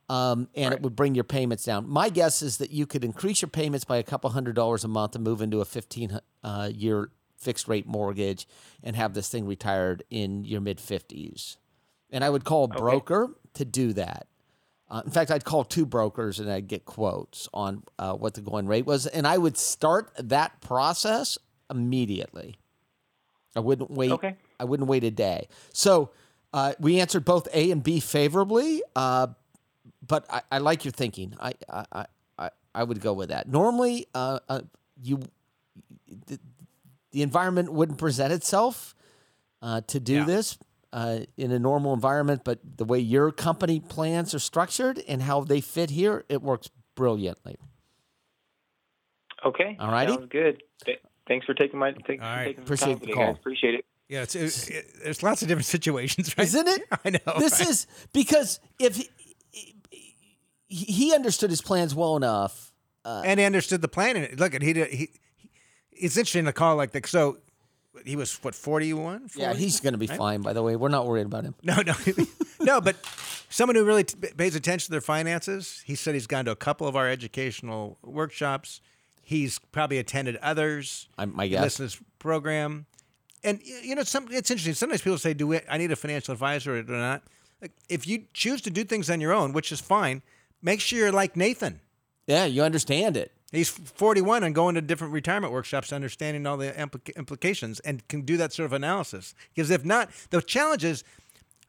[0.09, 1.89] um, and it would bring your payments down.
[1.89, 4.89] My guess is that you could increase your payments by a couple hundred dollars a
[4.89, 7.11] month and move into a 15 uh, year
[7.43, 8.47] fixed rate mortgage
[8.83, 11.57] and have this thing retired in your mid 50s.
[12.11, 14.27] And I would call a broker to do that.
[14.91, 18.43] Uh, in fact, I'd call two brokers and I'd get quotes on uh, what the
[18.43, 19.07] going rate was.
[19.07, 21.39] And I would start that process
[21.71, 22.57] immediately.
[23.57, 24.13] I wouldn't wait.
[24.13, 24.37] Okay.
[24.61, 25.49] I wouldn't wait a day.
[25.73, 26.11] So
[26.53, 28.83] uh, we answered both A and B favorably.
[28.95, 29.29] Uh,
[30.07, 31.35] but I, I like your thinking.
[31.41, 32.07] I, I, I-
[32.39, 33.47] I, I would go with that.
[33.47, 34.61] Normally, uh, uh,
[35.03, 35.21] you
[37.13, 38.95] the, the environment wouldn't present itself
[39.61, 40.25] uh, to do Yeah.
[40.25, 40.59] this
[40.93, 45.41] uh, in a normal environment, but the way your company plans are structured and how
[45.43, 47.57] they fit here, it works brilliantly.
[49.45, 49.77] Okay.
[49.81, 50.13] All righty.
[50.15, 50.63] Sounds good.
[50.85, 50.99] Th-
[51.29, 52.45] Thanks for taking my thanks All right.
[52.49, 53.27] taking some Appreciate time the call.
[53.27, 53.37] guys.
[53.37, 53.85] Appreciate it.
[54.09, 56.45] Yeah, it's, it, it, there's lots of different situations, right?
[56.47, 56.83] Isn't it?
[57.05, 57.39] I know.
[57.39, 57.69] This right?
[57.69, 59.09] is because if he,
[60.69, 62.73] he understood his plans well enough,
[63.05, 64.17] uh, and he understood the plan.
[64.17, 65.09] And look, at he, did- he, he
[65.97, 67.39] it's interesting to call like the so
[68.05, 69.31] he was what 41?
[69.37, 70.41] yeah, he's going to be fine.
[70.43, 71.55] By the way, we're not worried about him.
[71.63, 71.95] No, no,
[72.61, 72.81] no.
[72.81, 72.97] But
[73.51, 75.83] someone who really t- pays attention to their finances.
[75.85, 78.81] He said he's gone to a couple of our educational workshops.
[79.21, 81.09] He's probably attended others.
[81.19, 81.63] I- my guess.
[81.63, 82.87] listens program,
[83.45, 84.75] and you know, some it's interesting.
[84.75, 87.23] Sometimes people say, "Do we, I need a financial advisor or not?"
[87.61, 90.23] Like, if you choose to do things on your own, which is fine,
[90.63, 91.81] make sure you're like Nathan.
[92.27, 93.33] Yeah, you understand it.
[93.53, 98.23] He's 41 and going to different retirement workshops, understanding all the implica- implications, and can
[98.23, 99.35] do that sort of analysis.
[99.55, 101.05] Because if not, the challenge is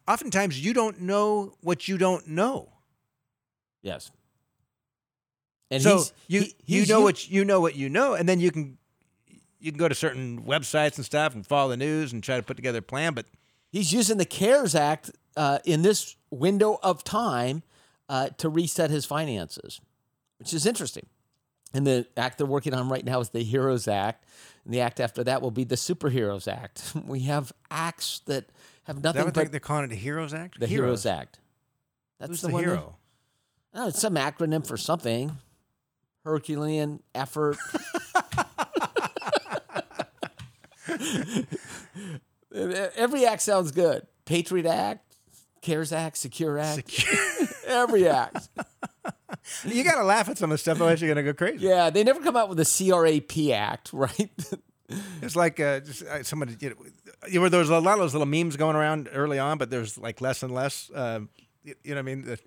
[0.07, 2.69] oftentimes you don't know what you don't know.
[3.81, 4.11] Yes.
[5.69, 8.39] And so he's, you he- you know what you know what you know, and then
[8.39, 8.77] you can
[9.59, 12.43] you can go to certain websites and stuff and follow the news and try to
[12.43, 13.13] put together a plan.
[13.13, 13.25] But
[13.71, 17.63] he's using the CARES Act uh, in this window of time
[18.07, 19.81] uh, to reset his finances,
[20.37, 21.07] which is interesting.
[21.73, 24.25] And the act they're working on right now is the Heroes Act,
[24.65, 26.93] and the act after that will be the Superheroes Act.
[27.07, 28.45] We have acts that
[28.83, 30.59] have is that nothing what but they're, they're calling it the Heroes Act?
[30.59, 31.39] the Heroes, Act.
[32.19, 32.63] That's Who's the, the, one.
[32.63, 32.95] that- hero?
[33.75, 35.35] Oh, it's some acronym for something.
[36.23, 37.57] Herculean effort.
[42.53, 44.05] Every act sounds good.
[44.25, 45.15] Patriot Act,
[45.61, 47.03] CARES Act, Secure Act.
[47.67, 48.49] Every act.
[49.65, 51.65] You got to laugh at some of the stuff, otherwise you're going to go crazy.
[51.65, 54.31] Yeah, they never come out with a CRAP Act, right?
[55.21, 56.55] It's like uh, just, uh, somebody.
[56.59, 56.75] You know,
[57.29, 59.69] you know, there was a lot of those little memes going around early on, but
[59.69, 60.91] there's like less and less.
[60.93, 61.29] Um,
[61.63, 62.25] you, you know what I mean?
[62.25, 62.39] The-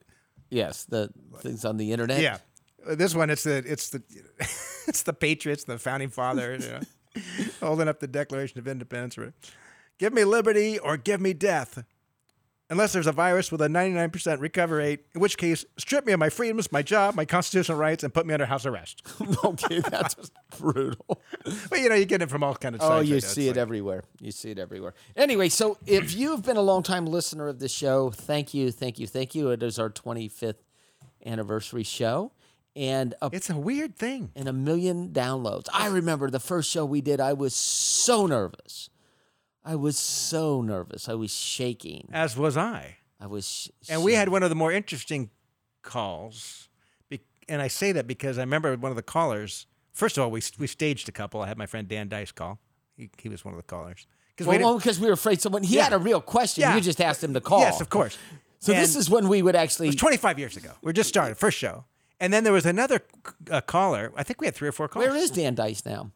[0.51, 2.21] yes, the things on the internet.
[2.21, 2.39] yeah.
[2.89, 4.03] Uh, This one, it's the it's the
[4.87, 6.81] it's the patriots, the founding fathers, you know,
[7.61, 9.19] holding up the Declaration of Independence.
[9.19, 9.33] Right?
[9.99, 11.83] Give me liberty or give me death.
[12.69, 16.19] Unless there's a virus with a 99% recovery rate, in which case, strip me of
[16.19, 19.03] my freedoms, my job, my constitutional rights, and put me under house arrest.
[19.45, 20.17] okay, that's
[20.59, 21.23] brutal.
[21.71, 22.99] but you know, you get it from all kinds of oh, sides.
[22.99, 23.21] Oh, you now.
[23.21, 24.03] see It's it like- everywhere.
[24.21, 24.95] You see it everywhere.
[25.15, 29.07] Anyway, so if you've been a long-time listener of the show, thank you, thank you,
[29.07, 29.51] thank you.
[29.51, 30.57] It is our 25th
[31.25, 32.33] anniversary show,
[32.75, 34.31] and a, It's a weird thing.
[34.35, 35.67] and a million downloads.
[35.73, 37.21] I remember the first show we did.
[37.21, 38.91] I was so nervous.
[39.69, 41.09] I was so nervous.
[41.09, 42.09] I was shaking.
[42.13, 42.99] As was I.
[43.21, 43.45] I was.
[43.83, 45.31] Sh- And we had one of the more interesting
[45.83, 46.69] calls.
[47.09, 49.67] Be- and I say that because I remember one of the callers.
[49.93, 51.41] First of all, we we staged a couple.
[51.41, 52.59] I had my friend Dan Dice call.
[52.97, 54.07] He, he was one of the callers.
[54.35, 55.85] Because Well, well, because we were afraid someone he Yeah.
[55.85, 56.63] had a real question.
[56.63, 56.75] Yeah.
[56.75, 57.61] You just asked him to call.
[57.61, 58.19] Yes, of course.
[58.59, 59.89] So this is when we would actually.
[59.89, 60.73] It was 25 years ago.
[60.83, 61.85] We just started first show,
[62.21, 63.01] and then there was another
[63.51, 64.13] uh, caller.
[64.17, 65.09] I think we had three or four callers.
[65.09, 66.11] Where is Dan Dice now?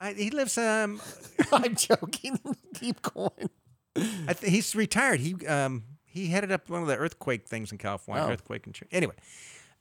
[0.00, 0.56] I, he lives.
[0.58, 1.00] Um,
[1.52, 2.38] I'm joking.
[2.74, 3.50] Keep going.
[3.96, 5.20] I th- he's retired.
[5.20, 8.24] He um he headed up one of the earthquake things in California.
[8.24, 8.30] Oh.
[8.30, 9.14] Earthquake and anyway.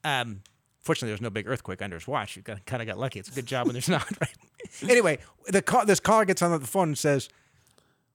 [0.04, 0.42] Um,
[0.82, 2.36] fortunately, there's no big earthquake under his watch.
[2.36, 3.20] You kind of got lucky.
[3.20, 4.06] It's a good job when there's not.
[4.20, 4.90] Right.
[4.90, 7.30] Anyway, the call, this caller gets on the phone and says,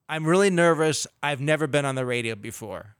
[0.08, 1.06] "I'm really nervous.
[1.22, 2.96] I've never been on the radio before."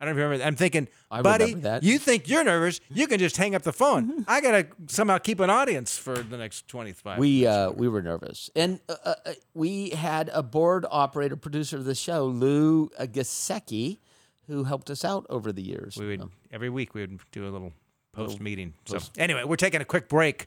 [0.00, 0.42] I don't remember.
[0.42, 1.82] I'm thinking, I buddy, that.
[1.82, 2.80] you think you're nervous?
[2.88, 4.24] You can just hang up the phone.
[4.28, 7.18] I gotta somehow keep an audience for the next 25.
[7.18, 11.76] We uh, we were nervous, and uh, uh, uh, we had a board operator, producer
[11.76, 13.98] of the show, Lou Gasecki,
[14.46, 15.96] who helped us out over the years.
[15.98, 17.72] We would Um, every week we would do a little
[18.12, 18.74] post meeting.
[18.86, 20.46] So anyway, we're taking a quick break.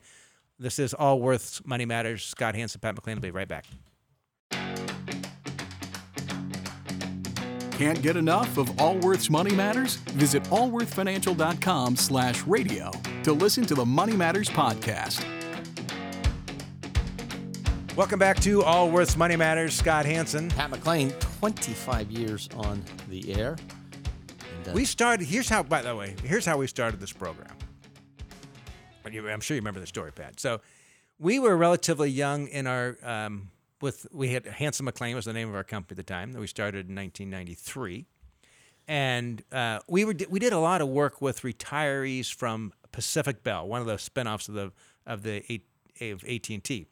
[0.58, 2.24] This is Allworth's Money Matters.
[2.24, 3.66] Scott Hanson, Pat McLean will be right back.
[7.76, 9.96] Can't get enough of Allworth's Money Matters?
[10.14, 12.92] Visit allworthfinancial.com slash radio
[13.24, 15.24] to listen to the Money Matters podcast.
[17.96, 19.74] Welcome back to Allworth's Money Matters.
[19.74, 20.50] Scott Hanson.
[20.50, 23.56] Pat McLean, 25 years on the air.
[24.58, 25.26] And, uh, We started.
[25.26, 25.64] Here's how.
[25.64, 27.56] By the way, here's how we started this program.
[29.04, 30.38] I'm sure you remember the story, Pat.
[30.38, 30.60] So
[31.18, 32.96] we were relatively young in our.
[33.02, 36.32] Um, with we had Hanson McLean was the name of our company at the time.
[36.32, 38.06] that We started in 1993,
[38.88, 43.66] and uh, we were we did a lot of work with retirees from Pacific Bell,
[43.66, 44.72] one of the spinoffs of the
[45.06, 45.62] of the
[46.00, 46.86] of AT and T.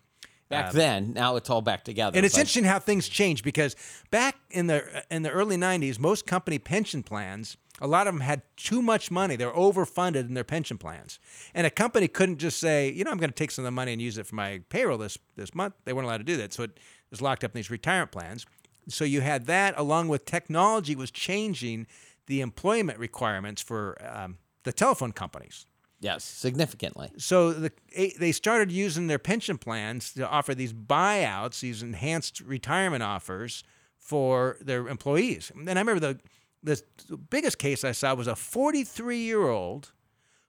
[0.49, 2.17] back then, now it's all back together.
[2.17, 3.77] And it's but- interesting how things change because
[4.11, 8.21] back in the in the early '90s, most company pension plans, a lot of them
[8.21, 9.37] had too much money.
[9.37, 11.19] They're overfunded in their pension plans,
[11.55, 13.73] and a company couldn't just say, you know, I'm going to take some of the
[13.73, 15.75] money and use it for my payroll this this month.
[15.85, 16.79] They weren't allowed to do that, so it
[17.11, 18.47] was locked up in these retirement plans.
[18.89, 21.87] So you had that, along with technology was changing
[22.27, 25.67] the employment requirements for um, the telephone companies.
[26.01, 27.13] Yes, significantly.
[27.17, 27.73] So the,
[28.19, 33.63] they started using their pension plans to offer these buyouts, these enhanced retirement offers
[33.99, 35.53] for their employees.
[35.55, 36.19] And I remember the
[36.63, 36.83] the
[37.31, 39.93] biggest case I saw was a 43 year old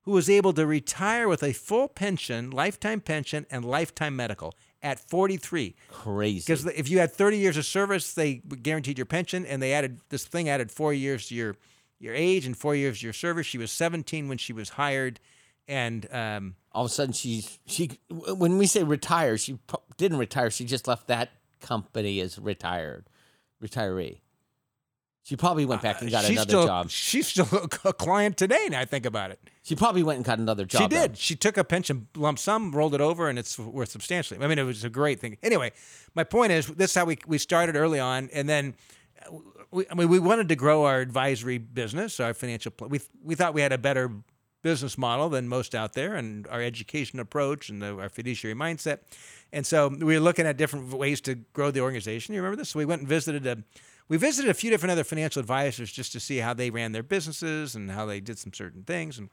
[0.04, 5.00] who was able to retire with a full pension, lifetime pension, and lifetime medical at
[5.00, 5.76] 43.
[5.90, 6.40] Crazy.
[6.46, 10.02] Because if you had 30 years of service, they guaranteed your pension, and they added
[10.10, 11.56] this thing added four years to your
[12.00, 13.48] your age and four years to your service.
[13.48, 15.22] She was 17 when she was hired,
[15.70, 17.92] and um, all of a sudden, she's she.
[18.10, 19.58] When we say retire, she
[19.96, 20.52] didn't retire.
[20.52, 21.30] She just left that
[21.62, 23.06] company as retired,
[23.64, 24.20] retiree.
[25.26, 26.90] She probably went back and got Uh, another still, job.
[26.90, 27.48] She's still
[27.86, 28.68] a client today.
[28.70, 29.40] Now I think about it.
[29.64, 30.82] She probably went and got another job.
[30.82, 31.08] she though.
[31.08, 31.18] did.
[31.18, 34.44] She took a pension lump sum, rolled it over, and it's worth substantially.
[34.44, 35.38] I mean, it was a great thing.
[35.42, 35.72] Anyway,
[36.14, 38.76] my point is, this is how we we started early on, and then
[39.26, 39.38] uh,
[39.72, 42.72] we, I mean, we wanted to grow our advisory business, our financial.
[42.74, 44.12] Pl- we we thought we had a better
[44.62, 49.00] business model than most out there, and our education approach and the, our fiduciary mindset,
[49.54, 52.36] and so we were looking at different ways to grow the organization.
[52.36, 52.70] You remember this?
[52.70, 53.64] So we went and visited a.
[54.10, 57.04] We visited a few different other financial advisors just to see how they ran their
[57.04, 59.18] businesses and how they did some certain things.
[59.18, 59.30] And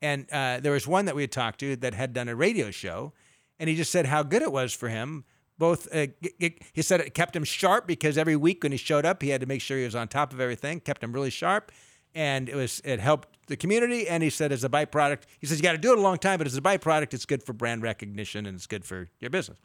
[0.00, 2.72] and uh, there was one that we had talked to that had done a radio
[2.72, 3.12] show,
[3.60, 5.24] and he just said how good it was for him.
[5.58, 8.78] Both, uh, g- g- he said it kept him sharp because every week when he
[8.78, 10.80] showed up, he had to make sure he was on top of everything.
[10.80, 11.70] Kept him really sharp,
[12.16, 14.08] and it was it helped the community.
[14.08, 16.18] And he said as a byproduct, he says you got to do it a long
[16.18, 19.30] time, but as a byproduct, it's good for brand recognition and it's good for your
[19.30, 19.58] business.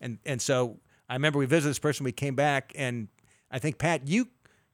[0.00, 2.02] And and so I remember we visited this person.
[2.02, 3.06] We came back, and
[3.50, 4.28] I think Pat, you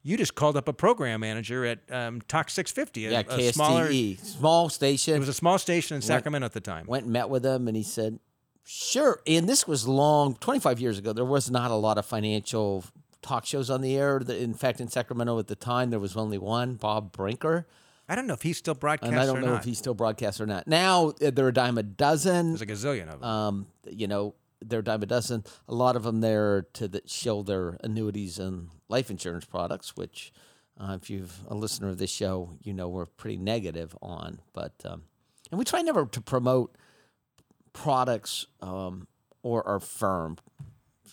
[0.05, 3.93] you just called up a program manager at um, Talk 650, a, Yeah, a smaller.
[4.17, 5.15] small station.
[5.15, 6.87] It was a small station in Sacramento at the time.
[6.87, 8.19] went and met with him and he said
[8.65, 12.85] sure and this was long 25 years ago there was not a lot of financial
[13.21, 16.39] talk shows on the air in fact in sacramento at the time there was only
[16.39, 17.67] one bob brinker
[18.09, 19.59] I don't know if he's still broadcast and i don't know not.
[19.61, 22.63] if he's still broadcasts or not now uh, there are a dime a dozen There's
[22.63, 23.29] a gazillion of them.
[23.29, 24.35] um, you know
[24.69, 25.45] they're dime a dozen.
[25.69, 30.33] A lot of them there to the, show their annuities and life insurance products which
[30.81, 34.41] uh, if you've a listener of this show you know we're pretty negative on.
[34.53, 35.03] But um,
[35.51, 36.75] and we try never to promote
[37.73, 39.07] products um,
[39.43, 40.39] or our firm.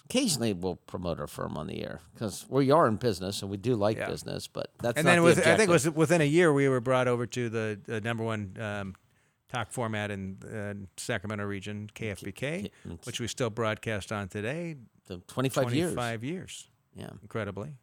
[0.05, 3.57] Occasionally we'll promote our firm on the air because we are in business and we
[3.57, 4.07] do like Yeah.
[4.09, 6.67] business but that's and then the was, I think it was within a year we
[6.67, 8.95] were brought over to the, the number one um,
[9.49, 14.75] talk format in uh, Sacramento region, KFBK, it's- which we still broadcast on today.
[15.07, 17.73] the 25, years 25 years, yeah incredibly.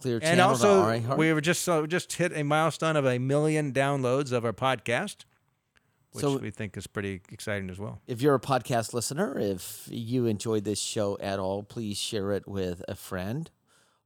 [0.00, 3.18] clear And channel to also, we were just so just hit a milestone of a
[3.18, 5.24] million downloads of our podcast.
[6.12, 8.00] which So- we think is pretty exciting as well.
[8.06, 12.46] If you're a podcast listener, if you enjoyed this show at all, please share it
[12.46, 13.50] with a friend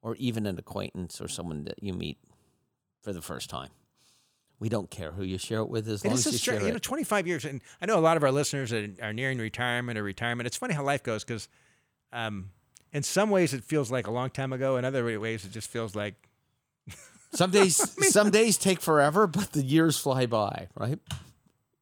[0.00, 2.18] or even an acquaintance or someone that you meet
[3.02, 3.68] for the first time.
[4.61, 6.40] We don't care who you share it with as And long this as you is
[6.42, 8.88] stra- share you know, 25 years, and I know a lot of our listeners are,
[9.01, 10.47] are nearing retirement or retirement.
[10.47, 11.49] It's funny how life goes because,
[12.12, 12.51] um,
[12.92, 14.77] in some ways, it feels like a long time ago.
[14.77, 16.14] In other ways, it just feels like
[17.35, 17.77] Some days,
[18.11, 20.99] some days take forever, but the years fly by, right?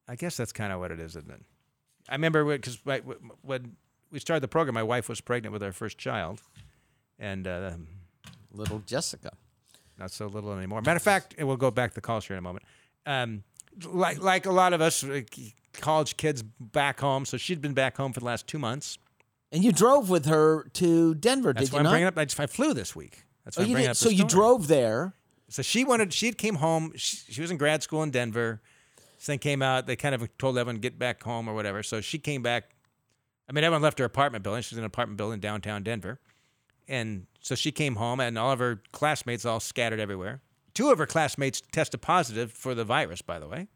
[0.09, 1.43] I guess that's kind of what it is, isn't it?
[2.09, 2.79] I remember because
[3.43, 3.77] when
[4.11, 6.43] we started the program, my wife was pregnant with our first child,
[7.19, 7.71] and uh,
[8.53, 9.33] Little Jessica.
[9.99, 10.81] Not so little anymore.
[10.83, 12.65] Matter of fact, and we'll go back to the college here in a moment.
[13.07, 13.43] Um,
[13.85, 15.23] like like a lot of us, uh,
[15.75, 17.25] college kids back home.
[17.25, 18.99] So she'd been back home for the last two months.
[19.53, 21.91] And you drove with her to Denver, That's did why you I'm not?
[21.91, 22.19] bringing up.
[22.19, 23.25] I, just, I flew this week.
[23.45, 23.91] That's oh, why I'm you bringing did.
[23.93, 23.97] up.
[23.97, 24.29] the So you story.
[24.29, 25.15] drove there.
[25.49, 26.13] So she wanted.
[26.13, 26.93] She had came home.
[26.97, 28.61] She, she was in grad school in Denver.
[29.17, 29.87] This thing came out.
[29.87, 31.83] They kind of told everyone get back home or whatever.
[31.83, 32.71] So she came back.
[33.49, 34.63] I mean, everyone left her apartment building.
[34.63, 36.19] She's in an apartment building downtown Denver,
[36.88, 40.40] and so she came home, and all of her classmates all scattered everywhere.
[40.75, 43.68] Two of her classmates tested positive for the virus, by the way.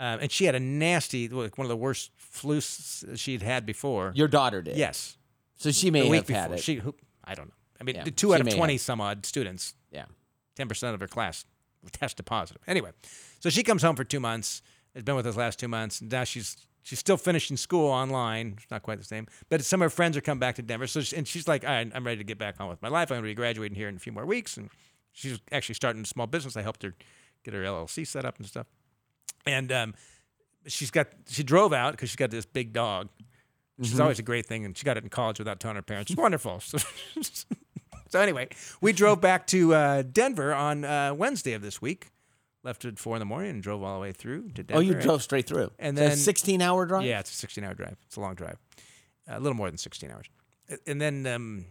[0.00, 4.12] Um, and she had a nasty, like one of the worst flus she'd had before.
[4.16, 4.76] Your daughter did.
[4.76, 5.16] yes,
[5.56, 6.60] So she may have had it.
[6.60, 6.94] She, who,
[7.24, 7.54] I don't know.
[7.80, 8.80] I mean, Yeah, the two out of twenty have.
[8.80, 10.06] some odd students yeah.
[10.56, 11.44] ten percent of her class
[11.92, 12.62] tested positive.
[12.66, 12.90] Anyway,
[13.40, 14.62] so she comes home for two months.
[14.94, 16.00] Has been with us the last two months.
[16.00, 18.54] And now she's she's still finishing school online.
[18.56, 20.86] It's not quite the same, but some of her friends are coming back to Denver.
[20.86, 23.10] So she, and she's like, right, I'm ready to get back on with my life.
[23.10, 24.70] I'm going to be graduating here in a few more weeks, and
[25.12, 26.56] she's actually starting a small business.
[26.56, 26.94] I helped her
[27.44, 28.66] get her LLC set up and stuff.
[29.46, 29.94] And um,
[30.66, 33.08] she's got she drove out because she's got this big dog.
[33.76, 35.82] Which is always a great thing, and she got it in college without telling her
[35.82, 36.10] parents.
[36.12, 36.60] It's wonderful.
[36.60, 36.78] So,
[38.08, 38.48] so anyway,
[38.80, 42.11] we drove back to uh, Denver on uh, Wednesday of this week.
[42.64, 44.74] Left at four in the morning and drove all the way through to Denver.
[44.78, 45.72] Oh, you drove straight through.
[45.80, 47.04] And So a then- 16 hour drive?
[47.04, 47.96] Yeah, it's a 16 hour drive.
[48.06, 48.56] It's a long drive,
[49.26, 50.26] a little more than 16 hours.
[50.86, 51.64] And then um,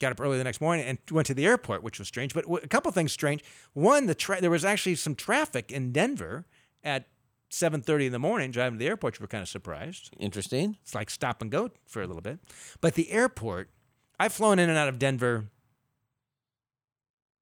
[0.00, 2.34] got up early the next morning and went to the airport, which was strange.
[2.34, 3.42] But a couple things strange.
[3.72, 6.46] One, the tra- there was actually some traffic in Denver
[6.84, 7.08] at
[7.50, 9.18] 7:30 in the morning driving to the airport.
[9.18, 10.10] We were kind of surprised.
[10.20, 10.76] Interesting.
[10.82, 12.38] It's like stop and go for a little bit.
[12.80, 13.70] But the airport,
[14.20, 15.46] I've flown in and out of Denver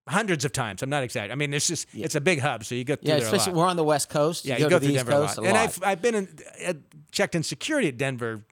[0.08, 0.82] hundreds of times.
[0.82, 1.32] I'm not excited.
[1.32, 2.04] I mean, it's just Yeah.
[2.04, 3.84] it's a big hub, so you go through Yeah, there a especially we're on the
[3.84, 4.44] West Coast.
[4.44, 5.48] Yeah, you, you go, go through East Denver Coast a lot.
[5.48, 6.28] And I've I've been in,
[6.66, 6.74] uh,
[7.10, 8.42] checked in security at Denver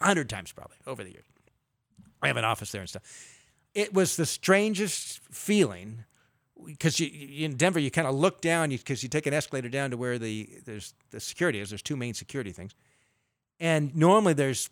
[0.00, 1.24] a hundred times probably over the years.
[2.22, 3.02] I have an office there and stuff.
[3.74, 6.04] It was the strangest feeling
[6.66, 9.68] because you, you in Denver you kind of look down because you, take an escalator
[9.68, 11.70] down to where the there's the security is.
[11.70, 12.74] There's two main security things,
[13.58, 14.68] and normally there's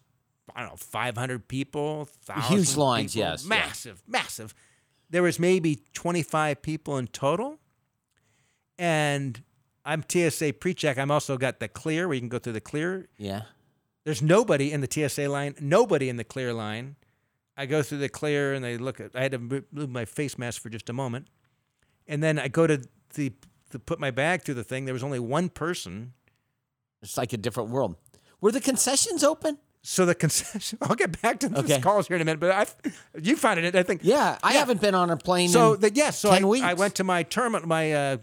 [0.55, 3.49] I don't know 500 people, 1,000 lines, people, yes, yeah.
[3.49, 4.55] massive, massive.
[5.11, 7.59] There was maybe 25 people in total,
[8.79, 9.43] and
[9.85, 10.99] I'm TSA pre-check.
[10.99, 13.09] I'm also got the clear where you can go through the clear.
[13.17, 13.43] yeah.
[14.05, 16.97] There's nobody in the TSA line, nobody in the clear line.
[17.59, 19.15] I go through the clear and they look at.
[19.15, 21.27] I had to mo- move my face mask for just a moment,
[22.07, 22.81] and then I go to
[23.15, 23.33] the
[23.71, 24.87] to put my bag through the thing.
[24.87, 26.15] There was only one person.
[27.03, 27.97] It's like a different world.
[28.41, 29.59] Were the concessions open?
[29.91, 30.77] So the concession.
[30.83, 31.81] I'll get back to this Okay.
[31.81, 32.67] calls here in a minute, but I,
[33.23, 33.75] you found it.
[33.75, 34.03] I think.
[34.05, 35.49] Yeah, I haven't been on a plane.
[35.49, 36.63] So in the, yes, so 10 I, weeks.
[36.65, 38.17] I went to my terminal, my uh,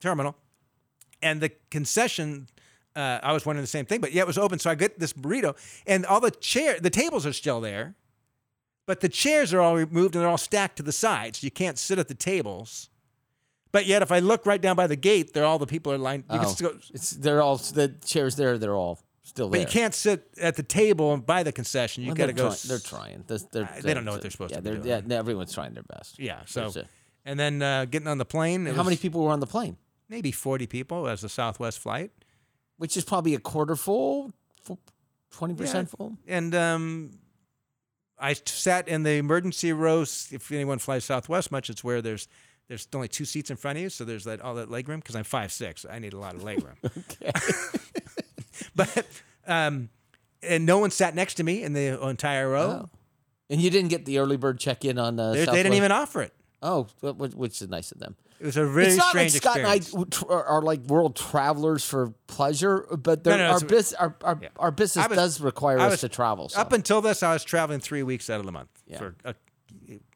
[0.00, 0.34] terminal,
[1.20, 2.48] and the concession.
[2.96, 4.58] Uh, I was wondering the same thing, but yeah, it was open.
[4.58, 5.54] So I get this burrito,
[5.86, 7.96] and all the chair, the tables are still there,
[8.86, 11.42] but the chairs are all removed and they're all stacked to the sides.
[11.42, 12.88] You can't sit at the tables.
[13.72, 15.98] But yet, if I look right down by the gate, there all the people are
[15.98, 16.24] lined.
[16.32, 18.56] You can Oh, still, it's they're all the chairs there.
[18.56, 19.60] They're all still there.
[19.60, 22.04] but you can't sit at the table and buy the concession.
[22.04, 22.48] You Well, got to go.
[22.48, 23.24] try- they're trying.
[23.26, 25.04] They're, they're, they don't know what they're supposed yeah, to be doing.
[25.08, 26.18] Yeah, everyone's trying their best.
[26.18, 26.40] Yeah.
[26.46, 26.72] So,
[27.24, 28.66] and then uh, getting on the plane.
[28.66, 29.76] How many people were on the plane?
[30.08, 32.12] Maybe forty people as a Southwest flight.
[32.76, 34.32] Which is probably a quarter full,
[35.30, 36.16] twenty percent full.
[36.26, 37.10] and um,
[38.18, 40.28] I sat in the emergency rows.
[40.32, 42.28] If anyone flies Southwest much, it's where there's
[42.68, 45.00] there's only two seats in front of you, so there's that all that leg room.
[45.00, 46.76] Because I'm five six, I need a lot of leg room.
[47.22, 47.30] Okay.
[48.76, 49.06] but
[49.46, 49.88] um,
[50.42, 52.86] and no one sat next to me in the entire row.
[52.86, 52.90] Oh.
[53.50, 55.92] And you didn't get the early bird check in on uh, They, they didn't even
[55.92, 56.32] offer it.
[56.62, 58.16] Oh, wh- wh- which is nice of them.
[58.40, 60.22] It was a really it's not like strange Scott experience.
[60.22, 64.38] and I are, like world travelers for pleasure, but they're- no, our, bus- our, our,
[64.42, 64.48] yeah.
[64.58, 66.48] our business was- does require I us to travel.
[66.48, 66.58] So.
[66.60, 68.70] Up until this, I was traveling three weeks out of the month.
[68.86, 68.98] Yeah.
[68.98, 69.34] For a,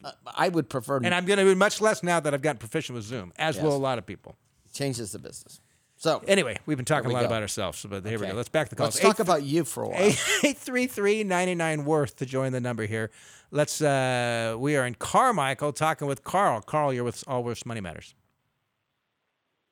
[0.03, 2.59] Uh, I would prefer and I'm going to be much less now that I've gotten
[2.59, 3.63] proficient with Zoom, as Yes.
[3.65, 4.37] will a lot of people.
[4.73, 5.61] changes the business.
[5.99, 7.27] So Anyway, we've been talking we a lot go.
[7.27, 8.35] about ourselves, but here we go.
[8.35, 8.95] Let's back the calls.
[8.95, 10.01] Let's talk about you for a while.
[10.01, 13.11] 833 99 worth to join the number here.
[13.51, 16.61] Let's uh we are in Carmichael talking with Carl.
[16.63, 18.15] Carl, you're with Allworth Money Matters.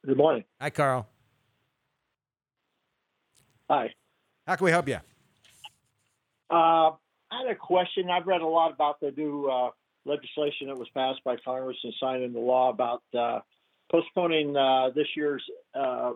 [0.05, 0.45] Good morning.
[0.61, 1.07] Hi Carl.
[3.71, 3.95] Hi.
[4.47, 4.99] How can we help you?
[6.51, 6.91] Uh,
[7.31, 8.09] I had a question.
[8.11, 9.71] I've read a lot about the new uh,
[10.05, 13.41] legislation that was passed by Congress and signed into law about uh,
[13.91, 15.43] postponing uh, this year's
[15.75, 16.13] uh,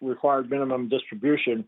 [0.00, 1.64] required minimum distribution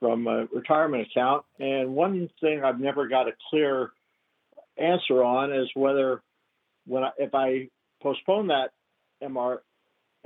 [0.00, 1.44] from a retirement account.
[1.58, 3.92] And one thing I've never got a clear
[4.76, 6.22] answer on is whether,
[6.86, 7.68] when I, if I
[8.02, 8.70] postpone that
[9.22, 9.58] MR,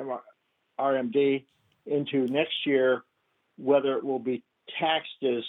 [0.01, 0.21] MR,
[0.79, 1.45] RMD
[1.87, 3.03] into next year,
[3.59, 4.43] whether it will be
[4.81, 5.43] taxed as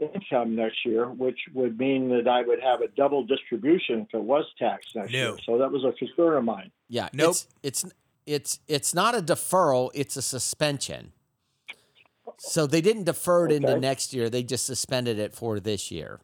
[0.00, 4.22] income next year, which would mean that I would have a double distribution if it
[4.22, 5.18] was taxed next No.
[5.18, 5.36] year.
[5.44, 6.70] So that was a concern of mine.
[6.88, 7.08] Yeah.
[7.12, 7.36] Nope.
[7.62, 7.84] It's it's
[8.26, 11.12] it's it's not a deferral, it's a suspension.
[12.38, 16.20] So they didn't defer it into next year, they just suspended it for this year.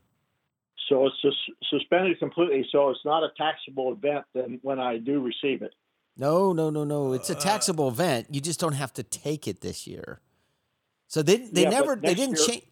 [0.88, 2.66] So it's sus- suspended completely.
[2.72, 5.74] So it's not a taxable event then when I do receive it.
[6.16, 7.12] No, no, no, no.
[7.12, 8.28] It's a Uh, taxable event.
[8.30, 10.20] You just don't have to take it this year.
[11.06, 12.62] So they they Yeah, never they didn't change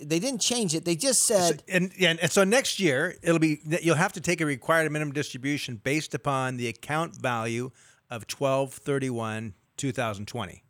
[0.00, 0.84] they didn't change it.
[0.84, 4.20] They just So- said and yeah, and so next year it'll be you'll have to
[4.20, 7.70] take a required minimum distribution based upon the account value
[8.10, 10.64] of twelve thirty one two thousand twenty,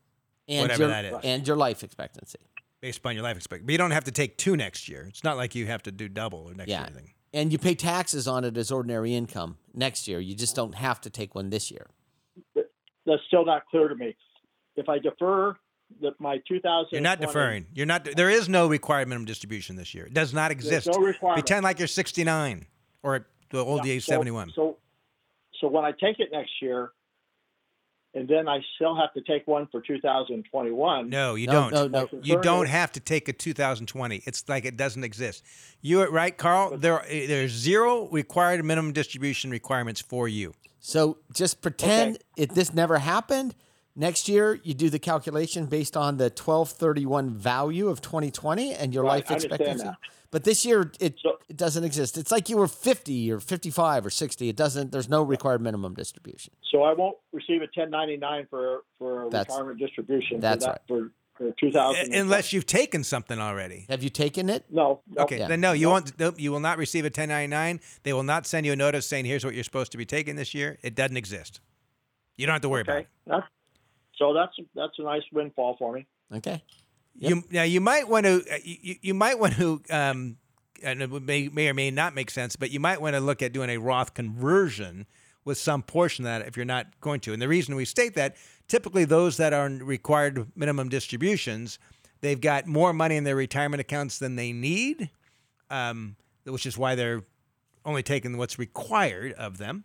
[0.48, 1.14] and whatever your, that is.
[1.24, 2.38] and your life expectancy.
[2.80, 3.66] based upon your life expectancy.
[3.66, 5.06] But you don't have to take two next year.
[5.08, 6.78] It's not like you have to do double or next Yeah.
[6.80, 6.86] year.
[6.86, 7.14] or anything.
[7.32, 10.18] And you pay taxes on it as ordinary income next year.
[10.18, 11.86] You just don't have to take one this year.
[13.06, 14.16] That's still not clear to me.
[14.76, 15.56] If I defer
[16.00, 17.66] the, my 2000, You're not deferring.
[17.74, 18.04] You're not.
[18.16, 20.06] There is no required minimum distribution this year.
[20.06, 20.86] It does not exist.
[20.86, 21.44] no requirement.
[21.44, 22.66] Pretend like you're 69
[23.02, 24.52] or the old age 71.
[24.54, 24.78] So,
[25.60, 26.92] so when I take it next year,
[28.14, 31.08] and then I still have to take one for 2021.
[31.08, 31.92] no, you No, don't.
[31.92, 32.18] no, no.
[32.22, 34.22] You don't have to take a 2020.
[34.26, 35.44] It's like it doesn't exist.
[35.80, 36.76] You're right, Carl.
[36.76, 40.54] There, eh, there's zero required minimum distribution requirements for you.
[40.80, 43.54] So just pretend if this never happened.
[43.96, 48.30] Next year, you do the calculation based on the twelve thirty one value of twenty
[48.30, 49.98] twenty and your Right, life I understand expectancy.
[50.30, 50.36] That.
[50.38, 52.16] But this year, it So- it doesn't exist.
[52.18, 54.48] It's like you were fifty or fifty five or sixty.
[54.48, 54.92] It doesn't.
[54.92, 56.54] There's no required minimum distribution.
[56.70, 60.40] So I won't receive a 1099 for for a That's- retirement distribution.
[60.40, 62.14] that's for that, for, for 2000.
[62.14, 63.86] Unless you've taken something already.
[63.88, 64.64] Have you taken it?
[64.70, 65.22] no, no.
[65.24, 65.48] Okay, Yeah.
[65.48, 66.12] then no, you won't.
[66.38, 67.80] You will not receive a 1099.
[68.04, 70.36] They will not send you a notice saying here's what you're supposed to be taking
[70.36, 70.78] this year.
[70.82, 71.60] It doesn't exist.
[72.36, 73.00] You don't have to worry about Okay.
[73.02, 73.08] it.
[73.26, 73.46] That's,
[74.16, 76.06] so that's that's a nice windfall for me.
[76.32, 76.62] Okay.
[77.20, 80.36] You now you might want to uh, you, you might want to um,
[80.82, 83.42] and it may may or may not make sense, but you might want to look
[83.42, 85.06] at doing a Roth conversion
[85.44, 87.32] with some portion of that if you're not going to.
[87.32, 88.36] And the reason we state that
[88.68, 91.78] typically those that are required minimum distributions,
[92.20, 95.10] they've got more money in their retirement accounts than they need,
[95.70, 97.22] um, which is why they're
[97.84, 99.84] only taking what's required of them.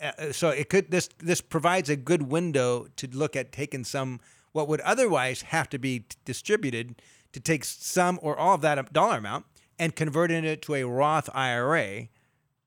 [0.00, 4.20] Uh, so it could this this provides a good window to look at taking some
[4.52, 7.00] what would otherwise have to be t- distributed
[7.32, 9.46] to take some or all of that dollar amount
[9.78, 12.08] and converting it to a Roth IRA,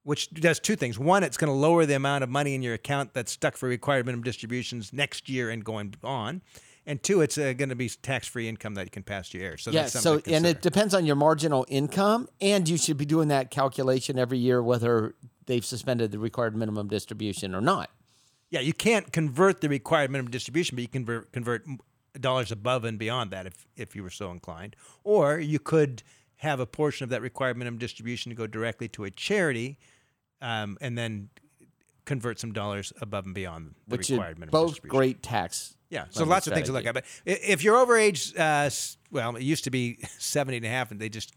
[0.04, 0.98] which does two things.
[0.98, 3.70] One, it's going to lower the amount of money in your account that's stuck for
[3.70, 6.42] required minimum distributions next year and going on.
[6.86, 9.48] And two, it's uh, going to be tax-free income that you can pass to your
[9.48, 9.64] heirs.
[9.64, 9.84] So yeah.
[9.84, 13.52] that's So and it depends on your marginal income, and you should be doing that
[13.52, 15.16] calculation every year whether
[15.46, 17.90] they've suspended the required minimum distribution or not.
[18.54, 21.66] Yeah, you can't convert the required minimum distribution, but you can convert, convert
[22.20, 24.76] dollars above and beyond that if, if you were so inclined.
[25.04, 26.04] Or you could
[26.36, 29.80] have a portion of that required minimum distribution to go directly to a charity
[30.40, 31.30] um, and then
[32.06, 34.98] convert some dollars above and beyond the Which required minimum both distribution.
[35.00, 35.76] great tax.
[35.90, 36.94] Yeah, so lots of things to look at.
[36.94, 38.70] But if you're over age, uh,
[39.10, 41.34] well, it used to be 70 and a half, and they just,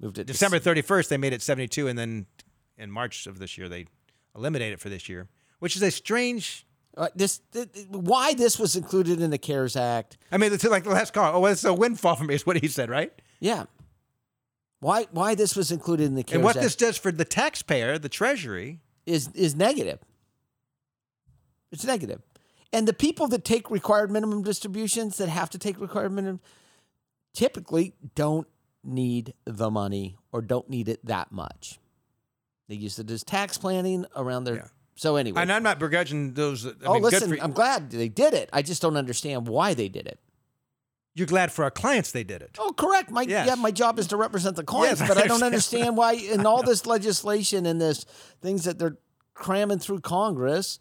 [0.00, 2.26] Moved it to December 31st, they made it 72, and then
[2.76, 3.86] in March of this year, they
[4.34, 5.28] eliminated it for this year,
[5.62, 10.18] which is a strange Uh, this th- why this was included in the CARES Act.
[10.30, 11.36] I mean, it's like the last call.
[11.36, 13.12] Oh, it's a windfall for me, is what he said, right?
[13.40, 13.64] Yeah.
[14.80, 16.34] Why why this was included in the CARES Act?
[16.34, 20.00] and what Act this does for the taxpayer, the Treasury, is is negative.
[21.70, 22.20] It's negative.
[22.72, 26.40] And the people that take required minimum distributions that have to take required minimum
[27.34, 28.48] typically don't
[28.84, 31.78] need the money or don't need it that much.
[32.68, 34.68] They use it as tax planning around their Yeah.
[34.94, 35.40] So anyway.
[35.42, 36.66] and I'm not begrudging those.
[36.66, 38.48] I oh, mean, good listen, I'm glad they did it.
[38.52, 40.18] I just don't understand why they did it.
[41.14, 42.56] you're glad for our clients they did it.
[42.58, 43.10] Oh, correct.
[43.10, 43.46] My Yes.
[43.46, 45.84] yeah, my job is to represent the clients, Yes, but I I don't understand.
[45.84, 48.04] understand why in all this legislation and this
[48.40, 48.96] things that they're
[49.34, 50.78] cramming through Congress,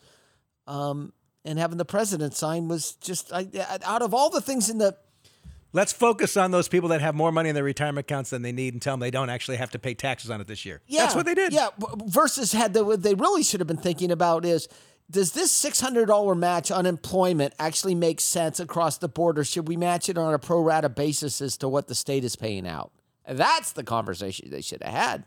[0.67, 3.47] um, and having the president sign was just I,
[3.83, 4.95] out of all the things in the
[5.73, 8.51] Let's focus on those people that have more money in their retirement accounts than they
[8.51, 10.81] need and tell them they don't actually have to pay taxes on it this year.
[10.87, 11.53] yeah That's what they did.
[11.53, 11.69] Yeah,
[12.05, 14.67] versus had the what they really should have been thinking about is
[15.09, 20.07] does this $600 match unemployment actually make sense across the board, or should we match
[20.07, 22.91] it on a pro rata basis as to what the state is paying out?
[23.27, 25.25] That's the conversation they should have had.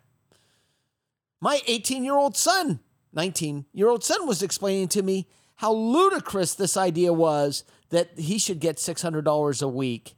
[1.40, 2.80] My 18 year old son,
[3.12, 8.38] 19 year old son, was explaining to me how ludicrous this idea was that he
[8.38, 10.14] should get $600 a week.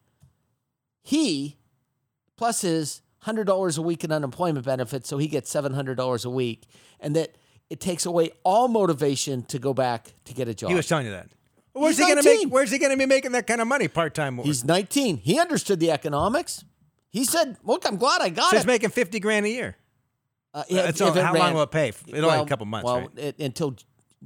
[1.07, 1.57] He,
[2.37, 6.65] plus his $100 a week in unemployment benefits, so he gets $700 a week,
[6.99, 7.37] and that
[7.71, 10.71] it takes away all motivation to go back to get a job.
[10.71, 11.29] He was telling you that.
[11.75, 12.49] Where's He's he going to make?
[12.53, 14.39] Where's he going to be making that kind of money part time?
[14.39, 15.19] He's 19.
[15.19, 16.65] He understood the economics.
[17.11, 19.77] He said, "Look, I'm glad I got so he's making fifty grand a year.
[20.53, 21.93] Uh, if it how long will it pay?
[22.09, 23.11] It'll only a couple months, Well, right?
[23.17, 23.77] it, until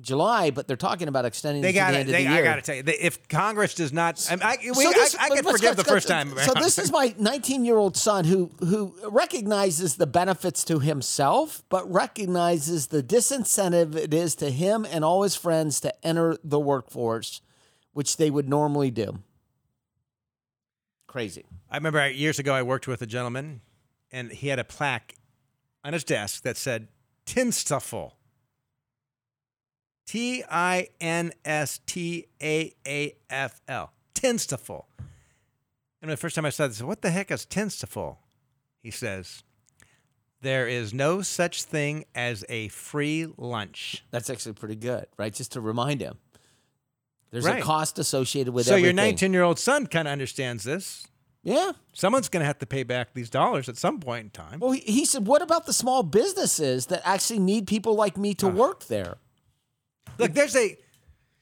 [0.01, 2.01] July, but they're talking about extending They got the it.
[2.01, 4.34] end of They, the I got to tell you, they, if Congress does not, I,
[4.42, 6.36] I, we, So this- I, I can forgive the first time.
[6.38, 11.62] So this is my 19 year old son who who recognizes the benefits to himself,
[11.68, 16.59] but recognizes the disincentive it is to him and all his friends to enter the
[16.61, 17.40] workforce,
[17.92, 19.18] which they would normally do.
[21.07, 21.44] Crazy.
[21.70, 23.62] I remember years ago I worked with a gentleman,
[24.12, 25.16] and he had a plaque
[25.84, 26.88] on his desk that said
[27.26, 28.16] "Tinstaffel."
[30.11, 33.92] T I N S T A A F L.
[34.12, 34.88] Tinstaffel.
[36.02, 38.18] And the first time I saw this, "What the heck is Tinstaffel?"
[38.82, 39.44] He says,
[40.40, 45.32] "There is no such thing as a free lunch." That's actually pretty good, right?
[45.32, 46.18] Just to remind him.
[47.30, 47.61] There's Right.
[47.61, 51.06] a cost associated with so your 19 year old son kind of understands this.
[51.44, 51.70] Yeah.
[51.92, 54.58] Someone's going to have to pay back these dollars at some point in time.
[54.58, 58.34] Well, he, he said, what about the small businesses that actually need people like me
[58.34, 59.18] to work there?
[60.18, 60.76] Look, there's a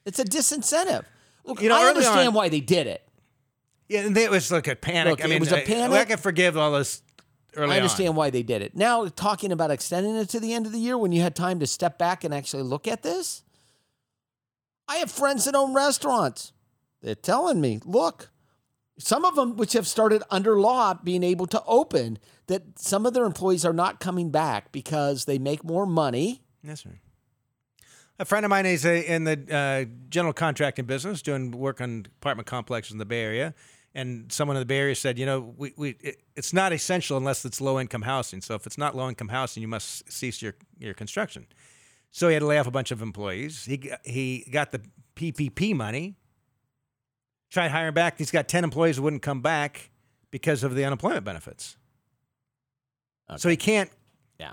[0.04, 1.04] It's a disincentive.
[1.44, 3.02] Look, You know, I understand on- why they did it.
[3.88, 5.12] Yeah, and it was like a panic.
[5.12, 5.98] Look, I mean, it was a I- I, panic.
[5.98, 7.02] I can forgive all this
[7.56, 8.14] early I understand on.
[8.16, 8.76] why they did it.
[8.76, 11.58] Now, talking about extending it to the end of the year when you had time
[11.60, 13.42] to step back and actually look at this,
[14.86, 16.52] I have friends that own restaurants.
[17.02, 18.30] They're telling me, look,
[18.98, 23.14] some of them which have started under law being able to open, that some of
[23.14, 26.42] their employees are not coming back because they make more money.
[26.64, 26.96] That's right.
[28.20, 32.06] A friend of mine is a, in the uh, general contracting business, doing work on
[32.20, 33.54] apartment complexes in the Bay Area.
[33.94, 37.16] And someone in the Bay Area said, you know, we, we it, it's not essential
[37.16, 38.40] unless it's low income housing.
[38.40, 41.46] So if it's not low income housing, you must cease your, your construction.
[42.10, 43.64] So he had to lay off a bunch of employees.
[43.64, 44.80] He he got the
[45.14, 46.16] PPP money.
[47.50, 48.18] Tried hiring back.
[48.18, 49.90] He's got ten employees who wouldn't come back
[50.30, 51.76] because of the unemployment benefits.
[53.36, 53.90] So he can't
[54.40, 54.52] Yeah.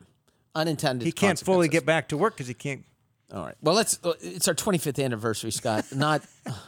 [0.54, 1.06] Unintended.
[1.06, 2.84] he can't fully get back to work because he can't.
[3.36, 3.56] All right.
[3.62, 4.00] Well, let's.
[4.04, 5.86] uh, It's our 25th anniversary, Scott.
[5.96, 6.22] Not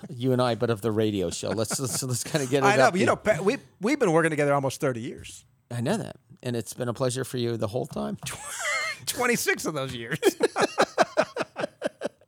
[0.10, 1.50] you and I, but of the radio show.
[1.50, 2.68] Let's let's, let's kind of get it.
[2.68, 5.46] I know, but you know, we we've been working together almost thirty years.
[5.72, 8.18] I know that, and it's been a pleasure for you the whole time.
[9.06, 10.20] Twenty six of those years.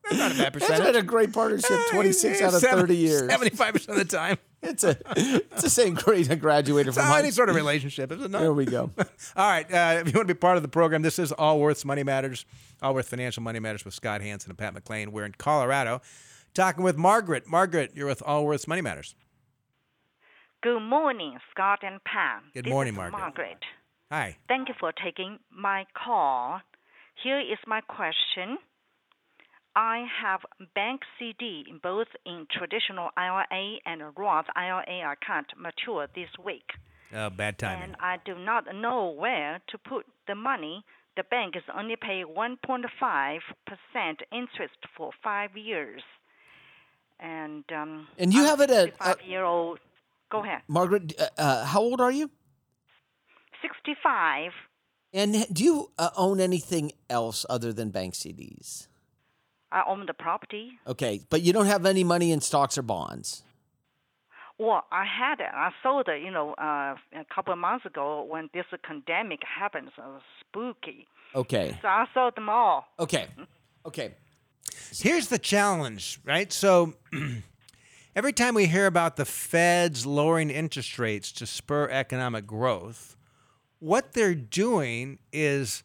[0.10, 0.94] That's not a bad It's percentage.
[0.94, 1.70] been a great partnership.
[1.92, 3.30] 26 out of 30 years.
[3.32, 4.38] Seventy-five percent of the time.
[4.62, 7.14] It's a it's the same grade I graduated So from.
[7.14, 8.42] any sort of relationship, is it not?
[8.42, 8.92] there we go.
[8.98, 9.06] All
[9.50, 9.66] right.
[9.72, 12.46] Uh, if you want to be part of the program, this is Allworth's Money Matters,
[12.82, 15.10] Allworth Financial Money Matters with Scott Hanson and Pat McLain.
[15.10, 16.02] We're in Colorado
[16.54, 17.48] talking with Margaret.
[17.48, 19.16] Margaret, you're with Allworth's Money Matters.
[20.62, 22.44] Good morning, Scott and Pam.
[22.54, 23.20] Good This morning, is Margaret.
[23.20, 23.58] Margaret.
[24.12, 24.38] Hi.
[24.50, 26.60] Thank you for taking my call.
[27.24, 28.58] Here is my question.
[29.76, 30.42] I have
[30.76, 36.70] bank CD in both in traditional IRA and Roth IRA account mature this week,
[37.14, 37.84] Oh, bad timing.
[37.84, 40.84] and I do not know where to put the money.
[41.16, 43.40] The bank is only paying 1.5%
[44.32, 46.02] interest for five years.
[47.20, 49.80] And um, And you I'm have it at- uh, 65 year old.
[50.32, 50.62] Go ahead.
[50.68, 52.30] Margaret, uh, uh, how old are you?
[53.62, 54.52] 65.
[55.14, 58.88] And do you uh, own anything else other than bank CDs?
[59.72, 60.80] I own the property.
[60.88, 63.44] Okay, but you don't have any money in stocks or bonds.
[64.58, 65.48] Well, I had it.
[65.54, 69.90] I sold it, you know, uh, a couple of months ago when this pandemic happened.
[69.96, 71.08] So it was spooky.
[71.34, 71.78] Okay.
[71.82, 72.86] So I sold them all.
[73.00, 73.28] Okay.
[73.86, 74.16] Okay.
[74.92, 76.52] Here's the challenge, right?
[76.52, 76.94] So
[78.16, 83.16] every time we hear about the Feds lowering interest rates to spur economic growth,
[83.80, 85.84] what they're doing is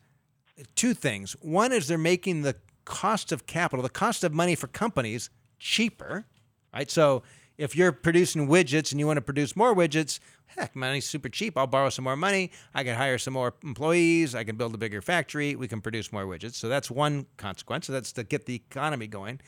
[0.75, 1.37] two things.
[1.41, 6.25] One is they're making the cost of capital, the cost of money for companies cheaper,
[6.73, 6.91] right?
[6.91, 7.23] So
[7.57, 11.57] if you're producing widgets and you want to produce more widgets, heck, money's super cheap.
[11.57, 12.51] I'll borrow some more money.
[12.75, 14.35] I can hire some more employees.
[14.35, 15.55] I can build a bigger factory.
[15.55, 16.55] We can produce more widgets.
[16.55, 17.87] So that's one consequence.
[17.87, 19.41] So that's to get the economy going.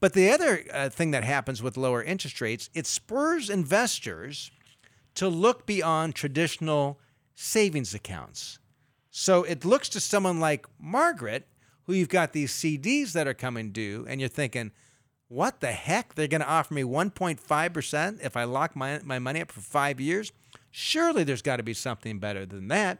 [0.00, 4.50] But the other uh, thing that happens with lower interest rates, it spurs investors
[5.14, 6.98] to look beyond traditional
[7.34, 8.58] savings accounts.
[9.10, 11.46] So it looks to someone like Margaret,
[11.86, 14.72] who you've got these CDs that are coming due, and you're thinking,
[15.28, 16.14] what the heck?
[16.14, 19.98] They're going to offer me 1.5% if I lock my, my money up for five
[19.98, 20.30] years?
[20.70, 22.98] Surely there's got to be something better than that.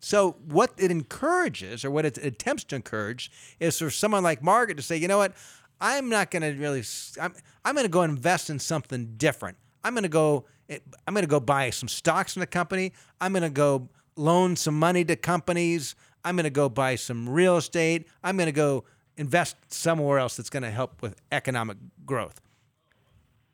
[0.00, 4.76] So, what it encourages, or what it attempts to encourage, is for someone like Margaret
[4.76, 5.32] to say, you know what?
[5.80, 6.82] I'm not going to really,
[7.20, 9.56] I'm, I'm going to go invest in something different.
[9.82, 12.92] I'm going to go, eh, I'm going to go buy some stocks in the company.
[13.20, 15.94] I'm going to go loan some money to companies.
[16.24, 18.08] I'm going to go buy some real estate.
[18.22, 18.84] I'm going to go
[19.16, 22.40] invest somewhere else that's going to help with economic growth.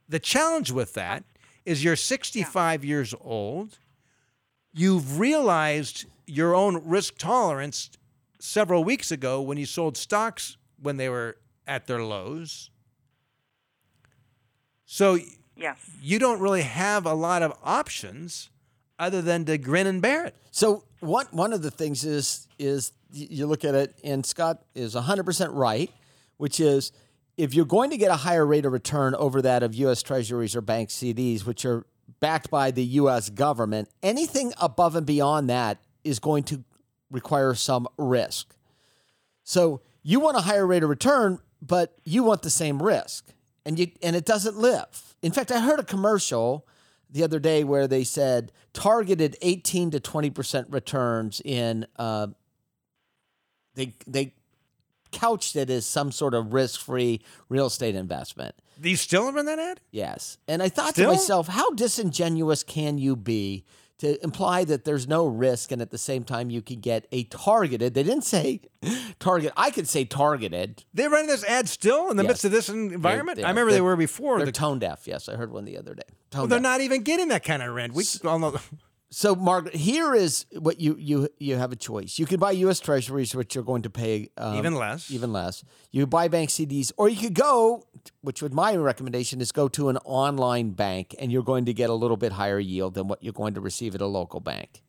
[0.08, 1.24] The challenge with that
[1.64, 2.88] is you're 65 yeah.
[2.88, 3.78] years old.
[4.72, 7.90] You've realized your own risk tolerance
[8.38, 12.70] several weeks ago when you sold stocks when they were at their lows.
[14.86, 15.18] So
[15.56, 15.78] yes.
[16.00, 18.50] you don't really have a lot of options
[19.00, 20.36] other than to grin and bear it.
[20.52, 24.94] So one one of the things is is you look at it, and Scott is
[24.94, 25.90] 100% right,
[26.36, 26.92] which is
[27.36, 30.00] if you're going to get a higher rate of return over that of U.S.
[30.02, 31.86] Treasuries or bank CDs, which are
[32.20, 33.28] backed by the U.S.
[33.30, 36.62] government, anything above and beyond that is going to
[37.10, 38.54] require some risk.
[39.42, 43.32] So you want a higher rate of return, but you want the same risk,
[43.64, 45.14] and you and it doesn't live.
[45.22, 46.66] In fact, I heard a commercial
[47.10, 51.86] the other day where they said targeted 18 to 20 percent returns in.
[51.96, 52.28] Uh,
[53.74, 54.34] they they
[55.12, 58.54] couched it as some sort of risk free real estate investment.
[58.78, 59.80] These still run that ad?
[59.90, 61.10] Yes, and I thought still?
[61.10, 63.64] to myself, how disingenuous can you be?
[64.00, 67.24] To imply that there's no risk and at the same time you can get a
[67.24, 68.60] targeted they didn't say
[69.18, 70.84] target i could say targeted.
[70.94, 72.30] They're running this ad still in the yes.
[72.30, 73.36] midst of this environment?
[73.36, 75.76] they, i remember they were before they're the, tone deaf yes i heard one the
[75.76, 76.02] other day.
[76.34, 78.58] Well, they're not even getting that kind of rent we all know
[79.12, 82.16] so, Margaret, here is what you you you have a choice.
[82.16, 82.78] You could buy U.S.
[82.78, 85.10] Treasuries, which you're going to pay um, even less.
[85.10, 85.64] Even less.
[85.90, 87.82] You buy bank CDs, or you could go,
[88.20, 91.90] which would my recommendation is go to an online bank, and you're going to get
[91.90, 94.80] a little bit higher yield than what you're going to receive at a local bank.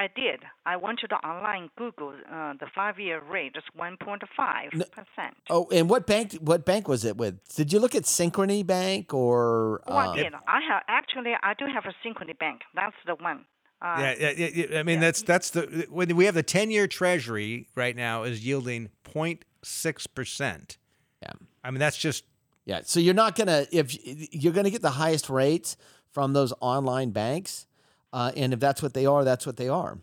[0.00, 0.40] I did.
[0.64, 2.14] I went to the online Google.
[2.32, 5.36] Uh, the five-year rate is one point five percent.
[5.50, 6.32] Oh, and what bank?
[6.40, 7.36] What bank was it with?
[7.54, 9.82] Did you look at Synchrony Bank or?
[9.86, 10.32] Oh, I did.
[10.48, 11.34] I have actually.
[11.42, 12.62] I do have a Synchrony Bank.
[12.74, 13.44] That's the one.
[13.82, 15.00] Uh, yeah, yeah, yeah, I mean yeah.
[15.00, 20.78] that's that's the when we have the ten-year Treasury right now is yielding 0.6 percent.
[21.22, 21.32] Yeah,
[21.62, 22.24] I mean that's just
[22.64, 22.80] yeah.
[22.84, 23.96] So you're not gonna if
[24.32, 25.76] you're gonna get the highest rates
[26.10, 27.66] from those online banks
[28.12, 29.98] uh, and if that's what they are, that's what they are.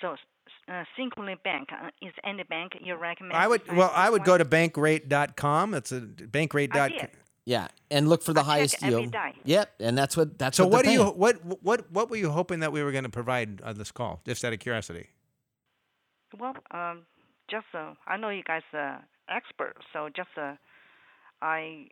[0.00, 0.16] So,
[0.68, 3.36] uh, Synchrony Bank uh, is any bank you recommend?
[3.36, 5.74] I would well, I would go to bankrate.com.
[5.74, 7.08] It's a bankrate.com.
[7.44, 9.14] Yeah, and look for the I highest yield.
[9.44, 10.64] Yep, and that's what that's so.
[10.64, 13.10] What, what do you what what what were you hoping that we were going to
[13.10, 14.20] provide on this call?
[14.24, 15.08] Just out of curiosity.
[16.38, 17.02] Well, um,
[17.50, 20.54] just uh, I know you guys are experts, so just uh,
[21.40, 21.88] I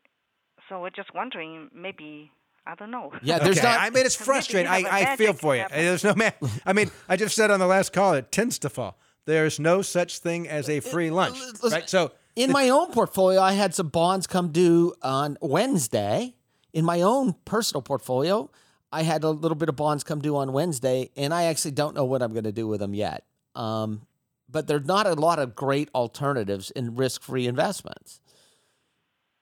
[0.69, 2.31] so we're just wondering maybe
[2.67, 3.13] I don't know.
[3.23, 3.67] Yeah, there's okay.
[3.67, 3.81] not.
[3.81, 4.71] I mean, it's frustrating.
[4.71, 5.65] I, I feel for you.
[5.71, 6.33] There's no man.
[6.67, 8.99] I mean, I just said on the last call, it tends to fall.
[9.27, 11.89] There's no such thing as a free lunch, right?
[11.89, 16.35] So, in my own portfolio, I had some bonds come due on Wednesday.
[16.73, 18.51] In my own personal portfolio,
[18.93, 21.95] I had a little bit of bonds come due on Wednesday, and I actually don't
[21.95, 23.25] know what I'm going to do with them yet.
[23.55, 24.07] Um,
[24.49, 28.21] but there's not a lot of great alternatives in risk-free investments.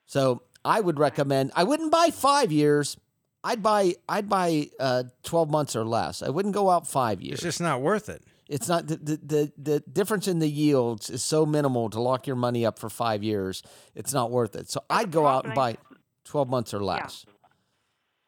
[0.06, 1.52] So I would recommend.
[1.54, 2.96] I wouldn't buy five years
[3.44, 6.22] I'd buy I'd buy uh, twelve months or less.
[6.22, 7.34] I wouldn't go out five years.
[7.34, 8.22] It's just not worth it.
[8.48, 12.26] It's not the, the the, the difference in the yields is so minimal to lock
[12.26, 13.62] your money up for five years.
[13.94, 14.70] It's not worth it.
[14.70, 15.76] So I'd go out and buy
[16.24, 17.24] twelve months or less.
[17.26, 17.34] Yeah.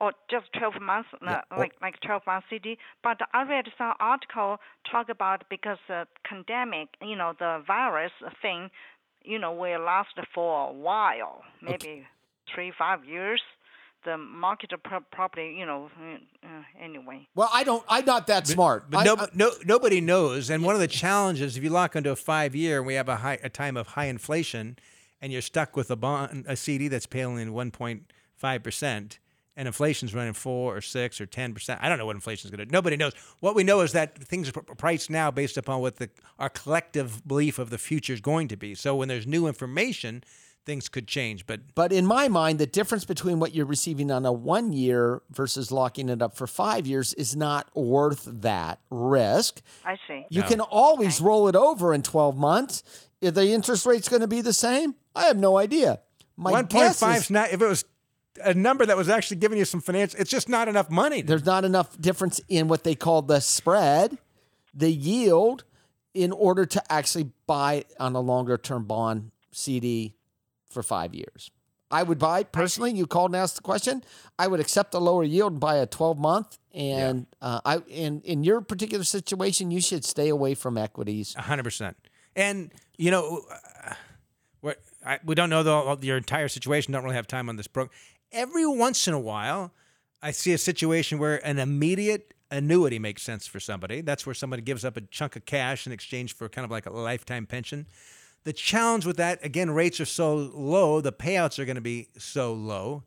[0.02, 1.42] Or just twelve months, yeah.
[1.56, 2.78] like like twelve months CD.
[3.02, 4.58] But I read some article
[4.90, 8.70] talk about because the pandemic, you know, the virus thing,
[9.22, 12.06] you know, will last for a while, maybe okay.
[12.54, 13.42] three five years
[14.04, 14.80] the market of
[15.10, 17.28] property, you know, uh, uh, anyway.
[17.34, 17.84] Well, I don't.
[17.88, 18.90] I'm not that but, smart.
[18.90, 20.50] But I, no, I, no, nobody knows.
[20.50, 23.08] And one of the challenges, if you lock into a five year, and we have
[23.08, 24.78] a high a time of high inflation,
[25.20, 29.18] and you're stuck with a bond, a CD that's paying 1.5 percent,
[29.56, 31.80] and inflation's running four or six or ten percent.
[31.82, 32.72] I don't know what inflation's going to.
[32.72, 33.12] Nobody knows.
[33.40, 37.26] What we know is that things are priced now based upon what the our collective
[37.26, 38.74] belief of the future is going to be.
[38.74, 40.24] So when there's new information
[40.66, 41.46] things could change.
[41.46, 45.22] But but in my mind, the difference between what you're receiving on a one year
[45.30, 49.62] versus locking it up for five years is not worth that risk.
[49.84, 50.26] I see.
[50.28, 50.48] You no.
[50.48, 51.26] can always okay.
[51.26, 52.82] roll it over in 12 months.
[53.20, 56.00] If the interest rate's going to be the same, I have no idea.
[56.36, 57.84] My 1.5 is not, if it was
[58.42, 61.20] a number that was actually giving you some financial, it's just not enough money.
[61.20, 64.16] There's not enough difference in what they call the spread,
[64.72, 65.64] the yield,
[66.14, 70.14] in order to actually buy on a longer term bond CD
[70.70, 71.50] for five years.
[71.90, 72.92] I would buy personally.
[72.92, 74.04] You called and asked the question.
[74.38, 76.58] I would accept a lower yield and buy a 12 month.
[76.72, 81.34] And uh, I, in in your particular situation, you should stay away from equities.
[81.34, 81.96] hundred percent.
[82.36, 83.94] And you know, uh,
[84.60, 86.92] what I, we don't know the, your entire situation.
[86.92, 87.92] Don't really have time on this program.
[88.30, 89.72] Every once in a while,
[90.22, 94.00] I see a situation where an immediate annuity makes sense for somebody.
[94.00, 96.86] That's where somebody gives up a chunk of cash in exchange for kind of like
[96.86, 97.86] a lifetime pension.
[98.44, 102.08] The challenge with that, again, rates are so low, the payouts are going to be
[102.18, 103.04] so low.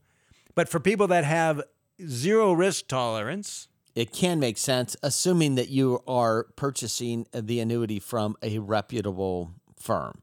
[0.55, 1.61] But for people that have
[2.05, 8.35] zero risk tolerance, It can make sense, assuming that you are purchasing the annuity from
[8.41, 10.21] a reputable firm.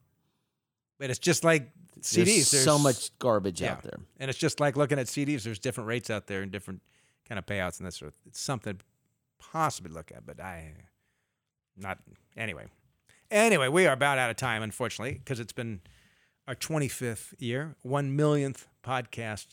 [0.99, 2.51] but it's just like CDs.
[2.51, 4.01] There's so much garbage out there.
[4.19, 5.43] And it's just like looking at CDs.
[5.45, 6.83] There's different rates out there and different
[7.29, 8.15] kind of payouts and that sort of.
[8.27, 8.85] It's something to
[9.39, 10.73] possibly look at, but I
[11.77, 11.99] not
[12.37, 12.67] anyway.
[13.31, 15.81] Anyway, we are about out of time, unfortunately, because it's been
[16.49, 19.47] our 25th year, one millionth podcast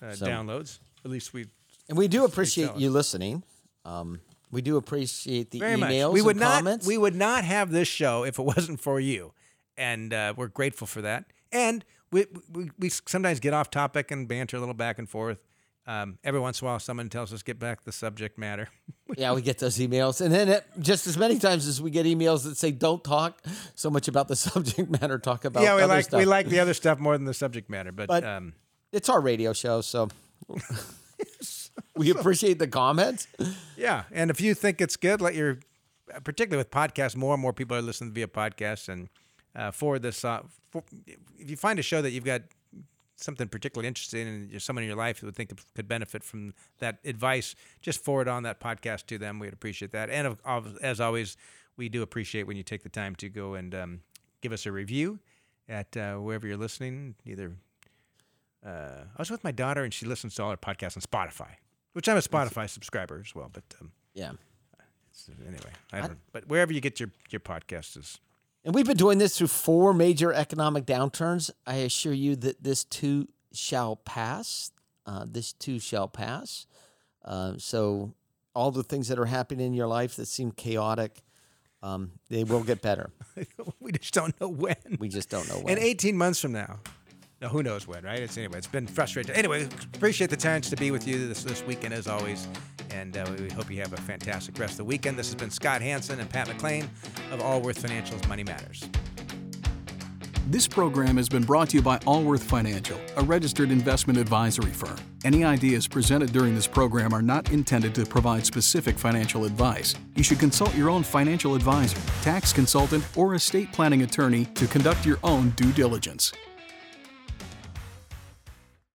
[0.00, 0.78] uh, So- downloads.
[1.04, 1.46] At least we
[1.88, 3.42] And we do appreciate you listening.
[3.84, 4.20] Um,
[4.52, 6.12] we do appreciate the very emails much.
[6.14, 6.58] We would not.
[6.58, 6.86] comments.
[6.86, 9.32] We would not have this show if it wasn't for you,
[9.76, 11.24] and uh, we're grateful for that.
[11.50, 15.38] And we, we we sometimes get off topic and banter a little back and forth.
[15.86, 18.68] Um, every once in a while, someone tells us get back to the subject matter.
[19.16, 22.06] yeah, we get those emails, and then it, just as many times as we get
[22.06, 23.42] emails that say "Don't talk
[23.74, 26.46] so much about the subject matter, talk about yeah, we other like stuff." we like
[26.46, 28.54] the other stuff more than the subject matter, but, But- um,
[28.92, 30.08] it's our radio show, so
[31.96, 33.26] we appreciate the comments.
[33.76, 34.04] yeah.
[34.10, 35.58] And if you think it's good, let your
[36.24, 39.08] particularly with podcasts, more and more people are listening via podcasts, and
[39.56, 40.24] uh, forward this.
[40.24, 40.82] Uh, for,
[41.38, 42.42] if you find a show that you've got
[43.22, 46.98] something particularly interesting and someone in your life who would think could benefit from that
[47.04, 49.38] advice, just forward on that podcast to them.
[49.38, 50.10] We'd appreciate that.
[50.10, 50.36] And
[50.82, 51.36] as always,
[51.76, 54.00] we do appreciate when you take the time to go and um,
[54.40, 55.18] give us a review
[55.68, 57.14] at uh, wherever you're listening.
[57.24, 57.52] Either
[58.66, 61.54] uh, I was with my daughter and she listens to all our podcasts on Spotify,
[61.92, 63.50] which I'm a Spotify subscriber as well.
[63.52, 64.32] But um, Yeah.
[65.46, 66.18] anyway, I don't.
[66.32, 68.18] But wherever you get your your podcast is
[68.64, 71.50] And we've been doing this through four major economic downturns.
[71.66, 74.70] I assure you that this too shall pass.
[75.04, 76.66] Uh, this too shall pass.
[77.24, 78.14] Uh, so,
[78.54, 81.22] all the things that are happening in your life that seem chaotic,
[81.82, 83.10] um, they will get better.
[83.80, 84.76] we just don't know when.
[85.00, 85.76] We just don't know when.
[85.76, 86.78] And 18 months from now.
[87.42, 88.20] No, who knows when, right?
[88.20, 88.58] It's anyway.
[88.58, 89.34] It's been frustrating.
[89.34, 92.46] Anyway, appreciate the chance to be with you this this weekend as always,
[92.90, 95.18] and uh, we hope you have a fantastic rest of the weekend.
[95.18, 96.84] This has been Scott Hanson and Pat McLain
[97.32, 98.88] of Allworth Financials Money Matters.
[100.46, 104.96] This program has been brought to you by Allworth Financial, a registered investment advisory firm.
[105.24, 109.96] Any ideas presented during this program are not intended to provide specific financial advice.
[110.14, 115.04] You should consult your own financial advisor, tax consultant, or estate planning attorney to conduct
[115.04, 116.32] your own due diligence.